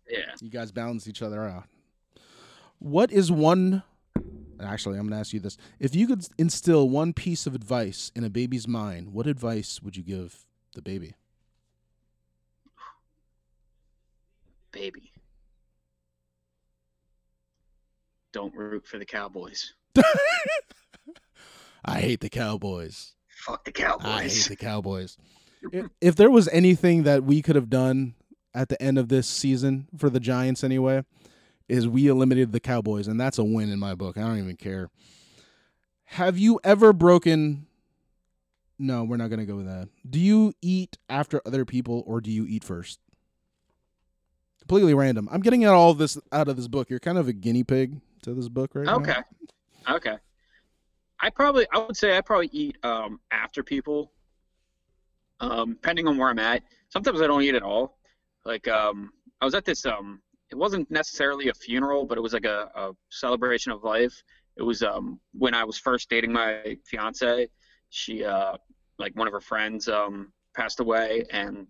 [0.08, 0.34] yeah.
[0.40, 1.64] You guys balance each other out.
[2.78, 3.82] What is one?
[4.60, 8.24] Actually, I'm gonna ask you this: If you could instill one piece of advice in
[8.24, 10.44] a baby's mind, what advice would you give
[10.74, 11.14] the baby?
[14.72, 15.12] baby.
[18.32, 19.74] Don't root for the Cowboys.
[21.84, 23.14] I hate the Cowboys.
[23.28, 24.06] Fuck the Cowboys.
[24.06, 25.16] I hate the Cowboys.
[26.00, 28.14] if, there was anything that we could have done
[28.54, 31.04] at the end of this season for the Giants, anyway,
[31.68, 34.16] is we eliminated the Cowboys, and that's a win in my book.
[34.18, 34.90] I don't even care.
[36.04, 37.66] Have you ever broken?
[38.78, 39.88] No, we're not going to go with that.
[40.08, 42.98] Do you eat after other people, or do you eat first?
[44.58, 45.28] Completely random.
[45.30, 46.90] I'm getting at all this out of this book.
[46.90, 48.96] You're kind of a guinea pig to this book right now.
[48.96, 49.16] Okay.
[49.88, 50.16] Okay.
[51.20, 54.12] I probably I would say I probably eat um after people.
[55.40, 56.62] Um, depending on where I'm at.
[56.90, 57.98] Sometimes I don't eat at all.
[58.44, 59.10] Like um
[59.40, 62.70] I was at this um it wasn't necessarily a funeral, but it was like a,
[62.74, 64.22] a celebration of life.
[64.56, 67.48] It was um when I was first dating my fiance.
[67.90, 68.56] She uh
[68.98, 71.66] like one of her friends um passed away and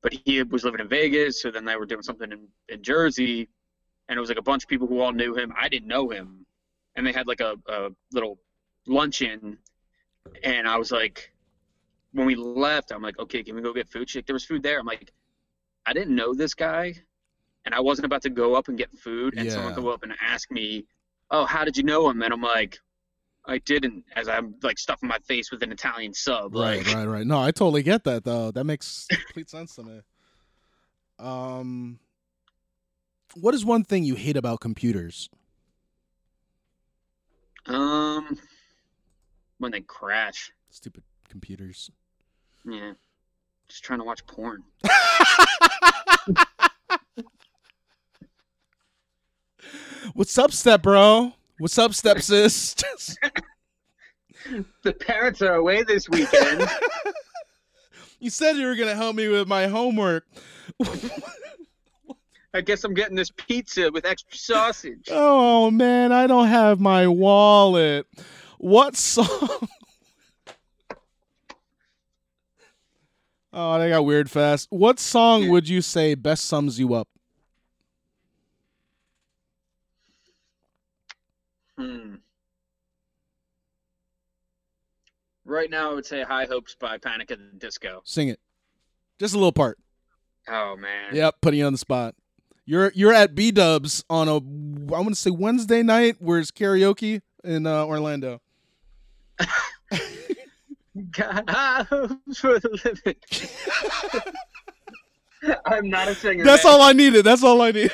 [0.00, 3.48] but he was living in Vegas, so then they were doing something in, in Jersey
[4.08, 5.52] and it was like a bunch of people who all knew him.
[5.58, 6.46] I didn't know him,
[6.96, 8.38] and they had like a, a little
[8.86, 9.58] luncheon,
[10.42, 11.32] and I was like,
[12.12, 14.08] when we left, I'm like, okay, can we go get food?
[14.08, 14.78] She's like, there was food there.
[14.78, 15.12] I'm like,
[15.86, 16.94] I didn't know this guy,
[17.64, 20.12] and I wasn't about to go up and get food, and someone go up and
[20.20, 20.86] ask me,
[21.30, 22.22] oh, how did you know him?
[22.22, 22.78] And I'm like,
[23.46, 26.54] I didn't, as I'm like stuffing my face with an Italian sub.
[26.54, 27.26] Right, like, right, right.
[27.26, 28.50] No, I totally get that though.
[28.50, 30.00] That makes complete sense to me.
[31.18, 31.98] Um,
[33.34, 35.30] what is one thing you hate about computers?
[37.66, 38.38] um,
[39.58, 41.90] when they crash, Stupid computers.
[42.64, 42.92] yeah,
[43.68, 44.62] just trying to watch porn.
[50.14, 51.32] What's up, step bro?
[51.58, 52.74] What's up, step sis?
[54.82, 56.66] The parents are away this weekend.
[58.20, 60.24] you said you were gonna help me with my homework.
[62.54, 65.08] I guess I'm getting this pizza with extra sausage.
[65.10, 68.06] oh man, I don't have my wallet.
[68.58, 69.26] What song?
[73.52, 74.66] oh, they got weird fast.
[74.70, 77.08] What song would you say best sums you up?
[81.78, 82.16] Hmm.
[85.44, 88.02] Right now, I would say "High Hopes" by Panic at the Disco.
[88.04, 88.40] Sing it.
[89.20, 89.78] Just a little part.
[90.48, 91.14] Oh man.
[91.14, 92.16] Yep, putting you on the spot.
[92.66, 97.22] You're you're at B Dubs on a I want to say Wednesday night where's karaoke
[97.44, 98.40] in uh, Orlando.
[101.12, 103.14] Got high hopes for the living.
[105.64, 106.44] I'm not a singer.
[106.44, 106.72] That's man.
[106.72, 107.24] all I needed.
[107.24, 107.92] That's all I needed.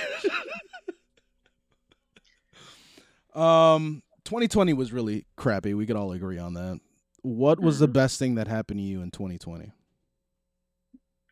[3.35, 5.75] um, 2020 was really crappy.
[5.75, 6.81] We could all agree on that.
[7.23, 7.93] What was the Mhm.
[7.93, 9.73] best thing that happened to you in 2020?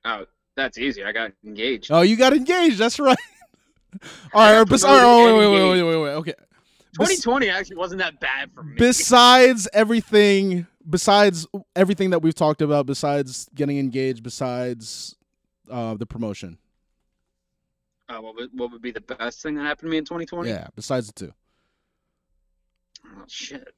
[0.04, 1.04] Oh, that's easy.
[1.04, 1.90] I got engaged.
[1.90, 2.78] Oh, you got engaged.
[2.78, 3.16] That's right.
[4.34, 4.68] all right.
[4.68, 6.12] Bes- promoted oh, wait, wait, wait, wait, wait, wait.
[6.14, 6.34] Okay.
[6.98, 8.74] Bes- 2020 actually wasn't that bad for me.
[8.76, 15.16] besides everything besides everything that we've talked about besides getting engaged besides
[15.70, 16.58] uh the promotion
[18.08, 20.48] Uh, what, would, what would be the best thing that happened to me in 2020?
[20.48, 21.32] yeah besides the two
[23.04, 23.74] Oh shit.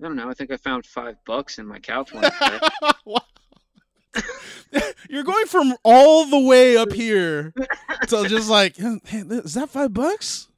[0.00, 0.30] I don't know.
[0.30, 2.24] I think I found five bucks in my couch one
[5.10, 7.52] you're going from all the way up here
[8.08, 10.48] to just like hey, is that five bucks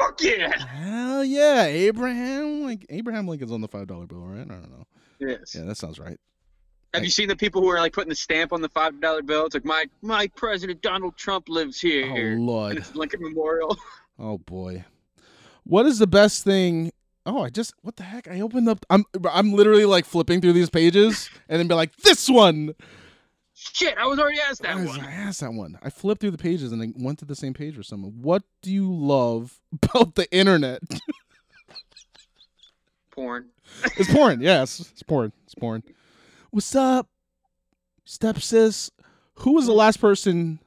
[0.00, 0.58] Fuck yeah.
[0.64, 4.86] hell yeah abraham like abraham lincoln's on the five dollar bill right i don't know
[5.18, 5.54] Yes.
[5.54, 6.18] yeah that sounds right
[6.94, 9.22] Have you seen the people who are like putting the stamp on the five dollar
[9.22, 9.44] bill?
[9.46, 12.06] It's like my my president Donald Trump lives here.
[12.10, 13.76] oh And lord it's Lincoln Memorial.
[14.18, 14.84] Oh boy.
[15.64, 16.90] What is the best thing?
[17.26, 18.28] Oh, I just what the heck?
[18.28, 21.94] I opened up I'm I'm literally like flipping through these pages and then be like,
[21.96, 22.74] this one.
[23.62, 25.00] Shit, I was already asked that I, one.
[25.00, 25.78] I asked that one.
[25.82, 28.12] I flipped through the pages and I went to the same page for someone.
[28.22, 30.80] What do you love about the internet?
[33.10, 33.50] Porn.
[33.98, 34.40] it's porn.
[34.42, 35.32] Yes, it's porn.
[35.44, 35.82] It's porn.
[36.50, 37.08] What's up,
[38.06, 38.90] step sis?
[39.34, 40.58] Who was the last person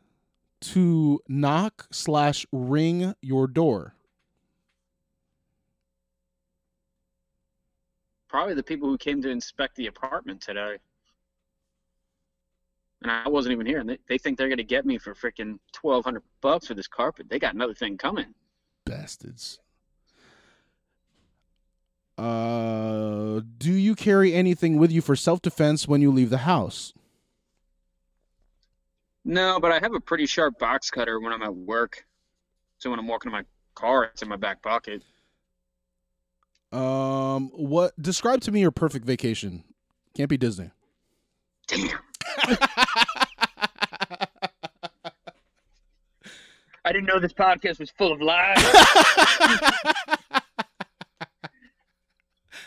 [0.61, 3.95] to knock slash ring your door?
[8.27, 10.77] Probably the people who came to inspect the apartment today.
[13.03, 13.79] And I wasn't even here.
[13.79, 16.87] And they, they think they're gonna get me for freaking twelve hundred bucks for this
[16.87, 17.27] carpet.
[17.29, 18.33] They got another thing coming.
[18.85, 19.59] Bastards.
[22.17, 26.93] Uh, do you carry anything with you for self defense when you leave the house?
[29.25, 32.05] No, but I have a pretty sharp box cutter when I'm at work.
[32.77, 33.43] So when I'm walking to my
[33.75, 35.01] car, it's in my back pocket.
[36.71, 37.99] Um, what?
[38.01, 39.63] Describe to me your perfect vacation.
[40.15, 40.71] Can't be Disney.
[41.67, 41.99] Damn.
[46.85, 48.57] I didn't know this podcast was full of lies.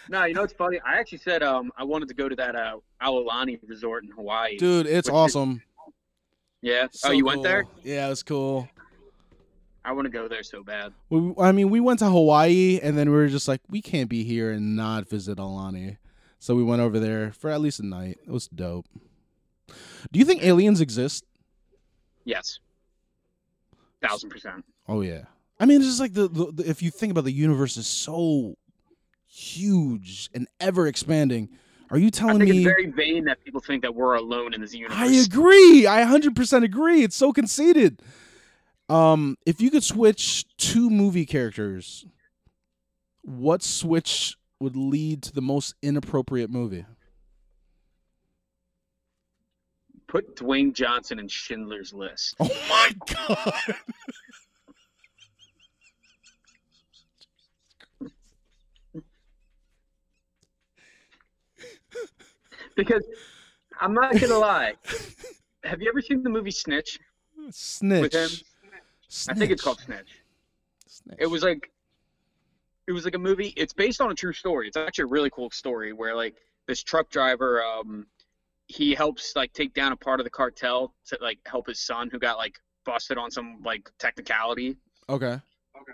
[0.08, 0.80] no, you know what's funny?
[0.86, 4.56] I actually said um I wanted to go to that uh Aulani resort in Hawaii.
[4.56, 5.62] Dude, it's Which is- awesome.
[6.62, 6.86] Yeah.
[6.90, 7.64] So oh, you went there?
[7.84, 8.68] Yeah, it was cool.
[9.84, 10.92] I want to go there so bad.
[11.10, 14.10] We, I mean, we went to Hawaii, and then we were just like, we can't
[14.10, 15.98] be here and not visit Aulani.
[16.40, 18.18] So we went over there for at least a night.
[18.26, 18.86] It was dope.
[20.10, 21.24] Do you think aliens exist?
[22.24, 22.58] Yes.
[24.02, 24.64] Thousand percent.
[24.88, 25.22] Oh yeah.
[25.58, 27.86] I mean, it's just like the, the, the if you think about the universe is
[27.86, 28.56] so
[29.26, 31.48] huge and ever expanding.
[31.90, 32.50] Are you telling me?
[32.50, 34.98] it's very vain that people think that we're alone in this universe.
[34.98, 35.86] I agree.
[35.86, 37.04] I 100% agree.
[37.04, 38.02] It's so conceited.
[38.88, 42.04] Um, if you could switch two movie characters,
[43.22, 46.86] what switch would lead to the most inappropriate movie?
[50.16, 52.36] Put Dwayne Johnson in Schindler's List.
[52.40, 53.52] Oh my god.
[62.76, 63.04] Because
[63.78, 64.72] I'm not gonna lie.
[65.64, 66.98] Have you ever seen the movie Snitch
[67.50, 68.00] Snitch.
[68.00, 68.30] with him?
[69.28, 70.22] I think it's called Snitch.
[70.86, 71.08] Snitch.
[71.08, 71.18] Snitch.
[71.18, 71.70] It was like
[72.86, 73.52] it was like a movie.
[73.54, 74.66] It's based on a true story.
[74.66, 76.36] It's actually a really cool story where like
[76.66, 78.06] this truck driver um
[78.66, 82.08] he helps like take down a part of the cartel to like help his son
[82.10, 84.76] who got like busted on some like technicality.
[85.08, 85.26] Okay.
[85.80, 85.92] Okay.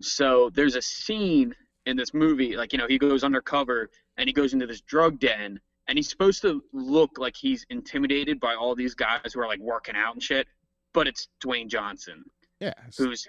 [0.00, 1.54] So there's a scene
[1.86, 5.18] in this movie, like, you know, he goes undercover and he goes into this drug
[5.18, 9.46] den and he's supposed to look like he's intimidated by all these guys who are
[9.46, 10.46] like working out and shit.
[10.92, 12.24] But it's Dwayne Johnson,
[12.60, 12.72] Yeah.
[12.96, 13.26] who's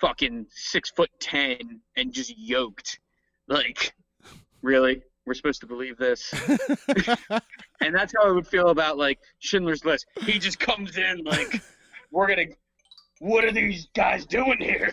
[0.00, 2.98] fucking six foot ten and just yoked.
[3.48, 3.94] Like,
[4.62, 5.02] really?
[5.26, 6.32] We're supposed to believe this?
[7.82, 10.06] And that's how I would feel about like Schindler's List.
[10.22, 11.60] He just comes in like,
[12.10, 12.46] we're gonna.
[13.18, 14.92] What are these guys doing here?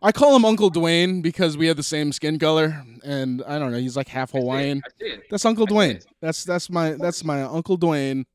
[0.00, 3.72] I call him Uncle Dwayne because we have the same skin color, and I don't
[3.72, 3.78] know.
[3.78, 4.80] He's like half Hawaiian.
[4.86, 5.22] I it.
[5.28, 6.04] That's Uncle Dwayne.
[6.20, 8.26] That's that's my that's my Uncle Dwayne.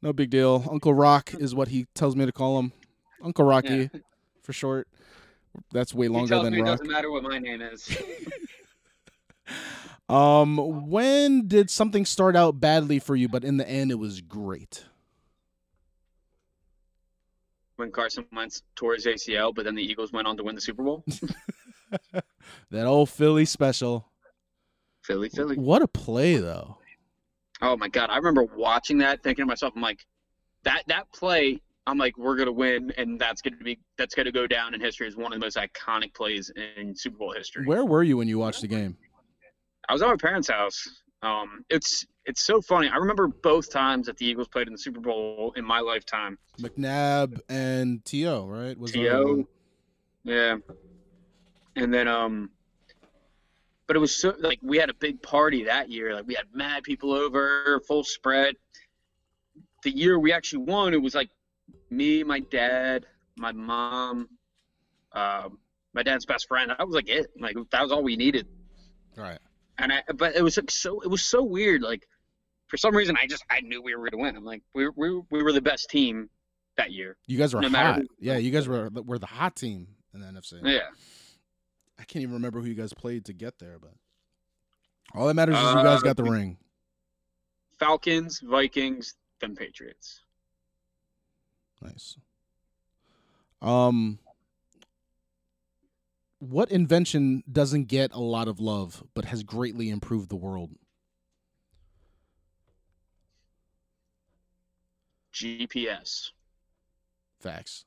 [0.00, 0.64] No big deal.
[0.70, 2.72] Uncle Rock is what he tells me to call him.
[3.22, 4.00] Uncle Rocky Yeah.
[4.42, 4.86] for short.
[5.72, 6.78] That's way He longer tells than me it Rock.
[6.78, 7.90] doesn't matter what my name is.
[10.10, 14.20] Um, when did something start out badly for you, but in the end it was
[14.20, 14.84] great?
[17.80, 20.60] when Carson Wentz tore his ACL, but then the Eagles went on to win the
[20.60, 21.02] Super Bowl.
[22.70, 24.08] That old Philly special.
[25.02, 25.56] Philly, Philly.
[25.56, 26.78] What a play though.
[27.62, 30.06] Oh my God, I remember watching that, thinking to myself, I'm like,
[30.62, 31.60] that that play.
[31.86, 35.06] I'm like, we're gonna win, and that's gonna be that's gonna go down in history
[35.08, 37.66] as one of the most iconic plays in Super Bowl history.
[37.66, 38.96] Where were you when you watched the game?
[39.90, 41.02] I was at my parents' house.
[41.22, 42.88] Um, it's it's so funny.
[42.88, 46.38] I remember both times that the Eagles played in the Super Bowl in my lifetime.
[46.60, 48.78] McNabb and T.O., right?
[48.78, 49.48] Was T.O.
[50.22, 50.58] Yeah.
[51.74, 52.50] And then um
[53.88, 56.14] but it was so like we had a big party that year.
[56.14, 58.54] Like we had mad people over, full spread.
[59.82, 61.30] The year we actually won, it was like
[61.90, 64.28] me, my dad, my mom,
[65.14, 65.58] um,
[65.94, 66.70] my dad's best friend.
[66.70, 67.26] That was like it.
[67.40, 68.46] Like that was all we needed.
[69.16, 69.40] Right.
[69.82, 71.82] And I but it was like so it was so weird.
[71.82, 72.06] Like
[72.68, 74.36] for some reason I just I knew we were gonna win.
[74.36, 76.28] I'm like we we we were the best team
[76.76, 77.16] that year.
[77.26, 78.02] You guys were No hot.
[78.18, 80.60] Yeah, you guys were were the hot team in the NFC.
[80.64, 80.88] Yeah.
[81.98, 83.92] I can't even remember who you guys played to get there, but
[85.14, 86.56] all that matters is you guys Uh, got the ring.
[87.78, 90.20] Falcons, Vikings, then Patriots.
[91.82, 92.16] Nice.
[93.62, 94.18] Um,
[96.40, 100.70] what invention doesn't get a lot of love but has greatly improved the world?
[105.32, 106.30] GPS.
[107.38, 107.84] Facts.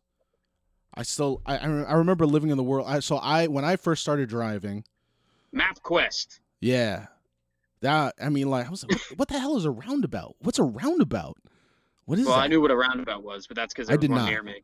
[0.95, 2.86] I still I I remember living in the world.
[2.88, 4.84] I so I when I first started driving,
[5.54, 6.39] MapQuest.
[6.62, 7.08] yeah,
[7.82, 10.36] that I mean like I was like, what, the hell is a roundabout?
[10.39, 11.38] What's a roundabout?
[12.06, 12.41] What is Well, that?
[12.43, 14.30] I knew what a roundabout was, but that's because I did not.
[14.30, 14.64] near me.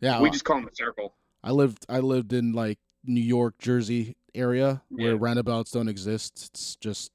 [0.00, 1.14] yeah, we just call them a circle.
[1.42, 5.18] I lived I lived in like New York, Jersey area where Yeah.
[5.20, 6.50] roundabouts don't exist.
[6.52, 7.12] It's just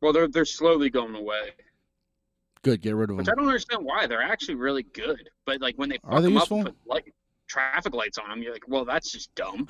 [0.00, 1.50] Well, they're they're slowly going away.
[2.62, 3.32] Good, get rid of which them.
[3.32, 4.06] I don't understand why.
[4.06, 6.60] They're actually really good, but like when they Are they them useful?
[6.60, 7.14] up and put like
[7.48, 9.68] traffic lights on them, you're like, well, that's just dumb.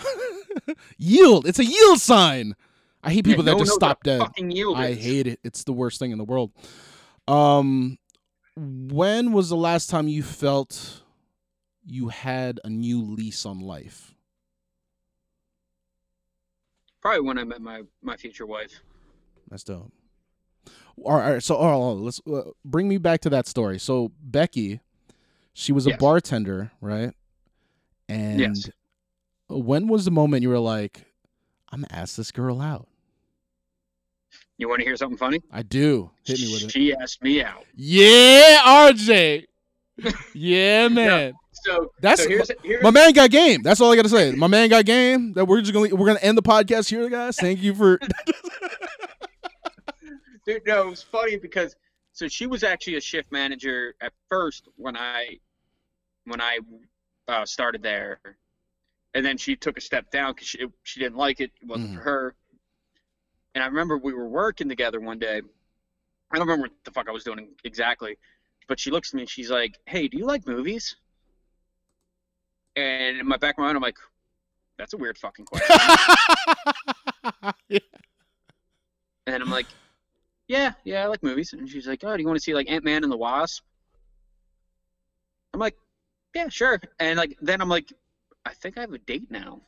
[0.98, 1.46] yield.
[1.46, 2.54] It's a yield sign.
[3.02, 4.20] I hate people Yeah, that no just stop dead.
[4.20, 5.40] Fucking yield I hate it.
[5.44, 6.50] It's the worst thing in the world.
[7.28, 7.98] Um,
[8.56, 11.02] when was the last time you felt
[11.86, 14.14] you had a new lease on life?
[17.00, 18.80] Probably when I met my my future wife.
[19.50, 19.92] That's dope.
[21.04, 23.78] All right, all right, so oh, oh, let's uh, bring me back to that story.
[23.78, 24.80] So Becky,
[25.52, 26.00] she was a Yes.
[26.00, 27.12] bartender, right?
[28.08, 28.68] And Yes.
[29.48, 31.04] when was the moment you were like,
[31.70, 32.88] "I'm gonna ask this girl out"?
[34.56, 35.40] You want to hear something funny?
[35.52, 36.10] I do.
[36.24, 36.72] Hit me with it.
[36.72, 37.64] She asked me out.
[37.76, 39.46] Yeah, RJ.
[40.34, 41.34] Yeah, man.
[41.68, 43.62] So That's so here's, here's My man got game.
[43.62, 44.32] That's all I gotta say.
[44.32, 45.34] My man got game.
[45.34, 47.36] That we're just gonna we're gonna end the podcast here, guys.
[47.36, 47.98] Thank you for.
[50.46, 51.76] Dude, no, it was funny because
[52.12, 55.38] so she was actually a shift manager at first when I
[56.24, 56.58] when I
[57.28, 58.18] uh, started there,
[59.14, 61.50] and then she took a step down because she she didn't like it.
[61.60, 61.94] It wasn't Mhm.
[61.96, 62.34] for her.
[63.54, 65.42] And I remember we were working together one day.
[66.30, 68.16] I don't remember what the fuck I was doing exactly,
[68.68, 70.96] but she looks at me and she's like, "Hey, do you like movies?"
[72.78, 73.98] And in my back of my mind, I'm like,
[74.78, 75.76] "That's a weird fucking question."
[77.68, 77.80] Yeah.
[79.26, 79.66] And I'm like,
[80.48, 81.52] yeah, yeah, I like movies.
[81.52, 83.62] And she's like, oh, do you want to see like Ant Man and the Wasp?
[85.52, 85.76] I'm like,
[86.34, 86.80] yeah, sure.
[86.98, 87.92] And like, then I'm like,
[88.46, 89.60] I think I have a date now.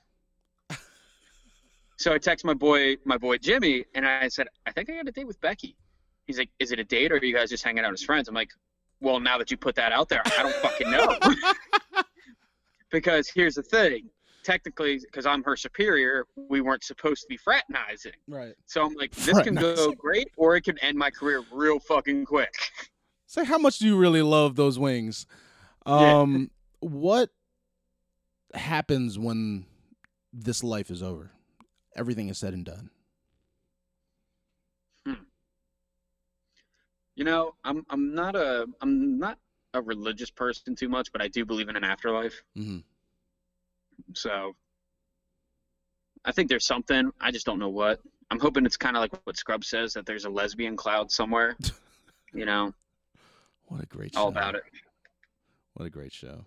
[1.96, 5.08] so I text my boy, my boy Jimmy, and I said, I think I got
[5.08, 5.76] a date with Becky.
[6.26, 8.28] He's like, is it a date or are you guys just hanging out as friends?
[8.28, 8.50] I'm like,
[9.00, 11.18] well, now that you put that out there, I don't fucking know.
[12.90, 14.10] Because here's the thing.
[14.42, 18.12] Technically, because I'm her superior, we weren't supposed to be fraternizing.
[18.26, 18.54] right.
[18.64, 22.24] So I'm like, this can go great, or it can end my career real fucking
[22.24, 22.54] quick.
[23.26, 25.26] Say how much do you really love those wings?
[25.86, 26.20] Yeah.
[26.20, 27.30] Um, what
[28.54, 29.66] happens when
[30.32, 31.30] this life is over?
[31.94, 32.90] Everything is said and done.
[37.20, 39.38] You know, I'm I'm not a I'm not
[39.74, 42.42] a religious person too much, but I do believe in an afterlife.
[42.54, 42.78] hmm
[44.14, 44.54] So
[46.24, 47.10] I think there's something.
[47.20, 48.00] I just don't know what.
[48.30, 51.56] I'm hoping it's kind of like what Scrubs says that there's a lesbian cloud somewhere.
[52.32, 52.72] you know,
[53.66, 54.20] What a great show.
[54.20, 54.62] all about it.
[55.74, 56.44] What a great show.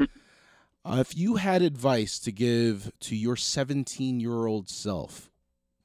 [0.00, 5.30] uh, if you had advice to give to your 17 year old self,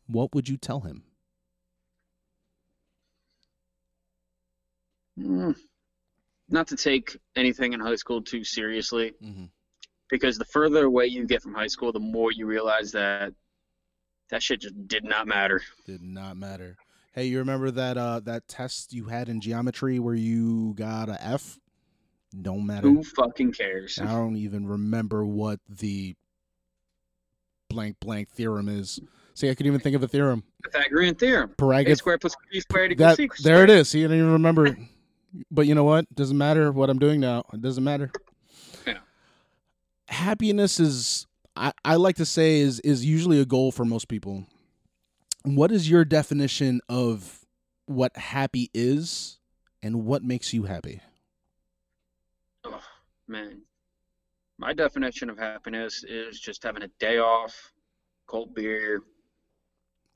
[0.07, 1.03] what would you tell him?
[5.19, 5.55] Mm.
[6.51, 9.45] Not to take anything in high school too seriously, Mm-hmm.
[10.09, 13.33] because the further away you get from high school, the more you realize that
[14.29, 15.61] that shit just did not matter.
[15.85, 16.77] Did not matter.
[17.13, 21.21] Hey, you remember that uh that test you had in geometry where you got a
[21.25, 21.57] F?
[22.41, 22.87] Don't matter.
[22.87, 23.99] Who fucking cares?
[23.99, 26.15] I don't even remember what the
[27.69, 28.99] blank blank theorem is.
[29.33, 30.43] See, I couldn't even think of a theorem.
[30.63, 31.53] Pythagorean theorem.
[31.61, 33.89] A squared plus b squared equals That c there it is.
[33.89, 34.77] See, I didn't even remember.
[35.49, 36.13] But you know what?
[36.13, 37.43] Doesn't matter what I'm doing now.
[37.53, 38.11] It doesn't matter.
[38.85, 38.99] Yeah.
[40.07, 44.45] Happiness is I, I like to say is is usually a goal for most people.
[45.43, 47.45] What is your definition of
[47.85, 49.39] what happy is
[49.81, 51.01] and what makes you happy?
[52.63, 52.81] Oh,
[53.27, 53.61] man.
[54.57, 57.73] My definition of happiness is just having a day off,
[58.27, 59.01] cold beer,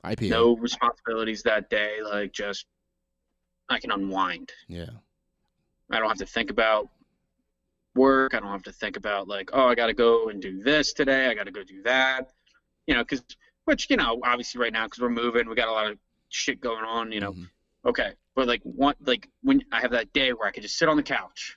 [0.04, 0.30] IPA.
[0.30, 1.96] no responsibilities that day.
[2.04, 2.66] Like, just,
[3.68, 4.52] I can unwind.
[4.68, 4.90] Yeah.
[5.90, 6.88] I don't have to think about
[7.94, 8.34] work.
[8.34, 10.92] I don't have to think about, like, oh, I got to go and do this
[10.92, 11.26] today.
[11.26, 12.32] I got to go do that.
[12.86, 13.22] You know, because,
[13.64, 16.60] which, you know, obviously right now, because we're moving, we got a lot of shit
[16.60, 17.32] going on, you know.
[17.32, 17.48] Mhm.
[17.84, 18.12] Okay.
[18.34, 20.96] But, like, one, like, when I have that day where I could just sit on
[20.96, 21.56] the couch,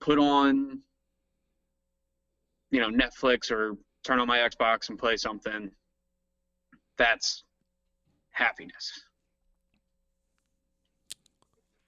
[0.00, 0.80] put on,
[2.70, 5.70] you know, Netflix or turn on my Xbox and play something,
[6.96, 7.44] that's
[8.30, 9.06] happiness.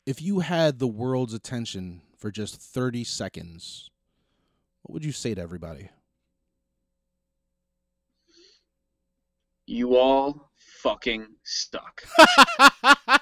[0.05, 3.89] If you had the world's attention for just 30 seconds,
[4.83, 5.91] what would you say to everybody?
[9.67, 12.03] You all fucking suck.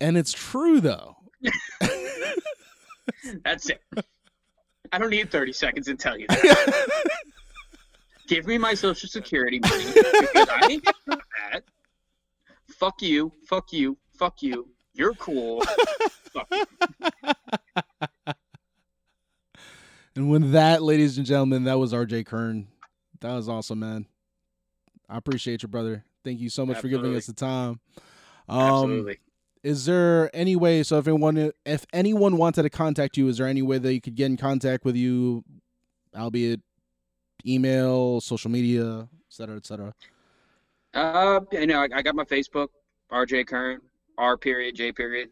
[0.00, 1.16] and it's true though.
[3.44, 3.82] That's it.
[4.90, 6.88] I don't need 30 seconds to tell you that.
[8.28, 11.01] Give me my social security money because I ain't getting that.
[12.82, 13.30] Fuck you.
[13.44, 13.96] Fuck you.
[14.18, 14.66] Fuck you.
[14.92, 15.62] You're cool.
[16.32, 16.64] Fuck you.
[20.16, 22.66] And with that, ladies and gentlemen, that was RJ Kern.
[23.20, 24.04] That was awesome, man.
[25.08, 26.04] I appreciate you, brother.
[26.22, 27.80] Thank you so much for giving us the time.
[28.46, 29.20] Um, Absolutely.
[29.62, 30.82] Is there any way?
[30.82, 34.16] So if anyone, if anyone wanted to contact you, is there any way they could
[34.16, 35.44] get in contact with you,
[36.14, 36.60] albeit
[37.46, 39.94] email, social media, et cetera, et cetera?
[40.94, 42.68] Uh, you know, I, I got my Facebook,
[43.10, 43.80] RJ Kern,
[44.18, 45.30] R period, J period.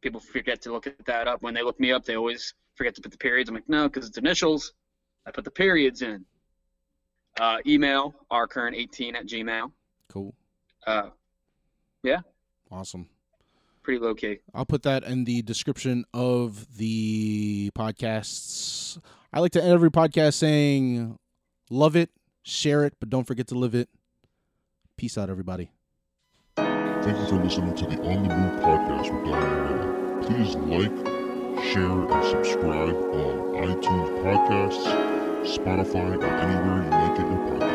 [0.00, 1.42] People forget to look at that up.
[1.42, 3.48] When they look me up, they always forget to put the periods.
[3.48, 4.72] I'm like, no, because it's initials.
[5.26, 6.24] I put the periods in.
[7.40, 9.70] Uh, email, rkern18 at gmail.
[10.08, 10.34] Cool,
[10.86, 11.08] Uh,
[12.02, 12.20] yeah.
[12.70, 13.08] awesome.
[13.82, 14.38] pretty low key.
[14.54, 18.98] I'll put that in the description of the podcasts.
[19.32, 21.18] I like to end every podcast saying,
[21.70, 22.10] "Love it,
[22.44, 23.88] share it, but don't forget to live it."
[24.96, 25.70] Peace out, everybody.
[26.56, 30.22] Thank you for listening to the On the Move podcast with Don Morello.
[30.22, 33.34] Please like, share, and subscribe on
[33.66, 37.73] iTunes Podcasts, Spotify, or anywhere you like get your podcasts.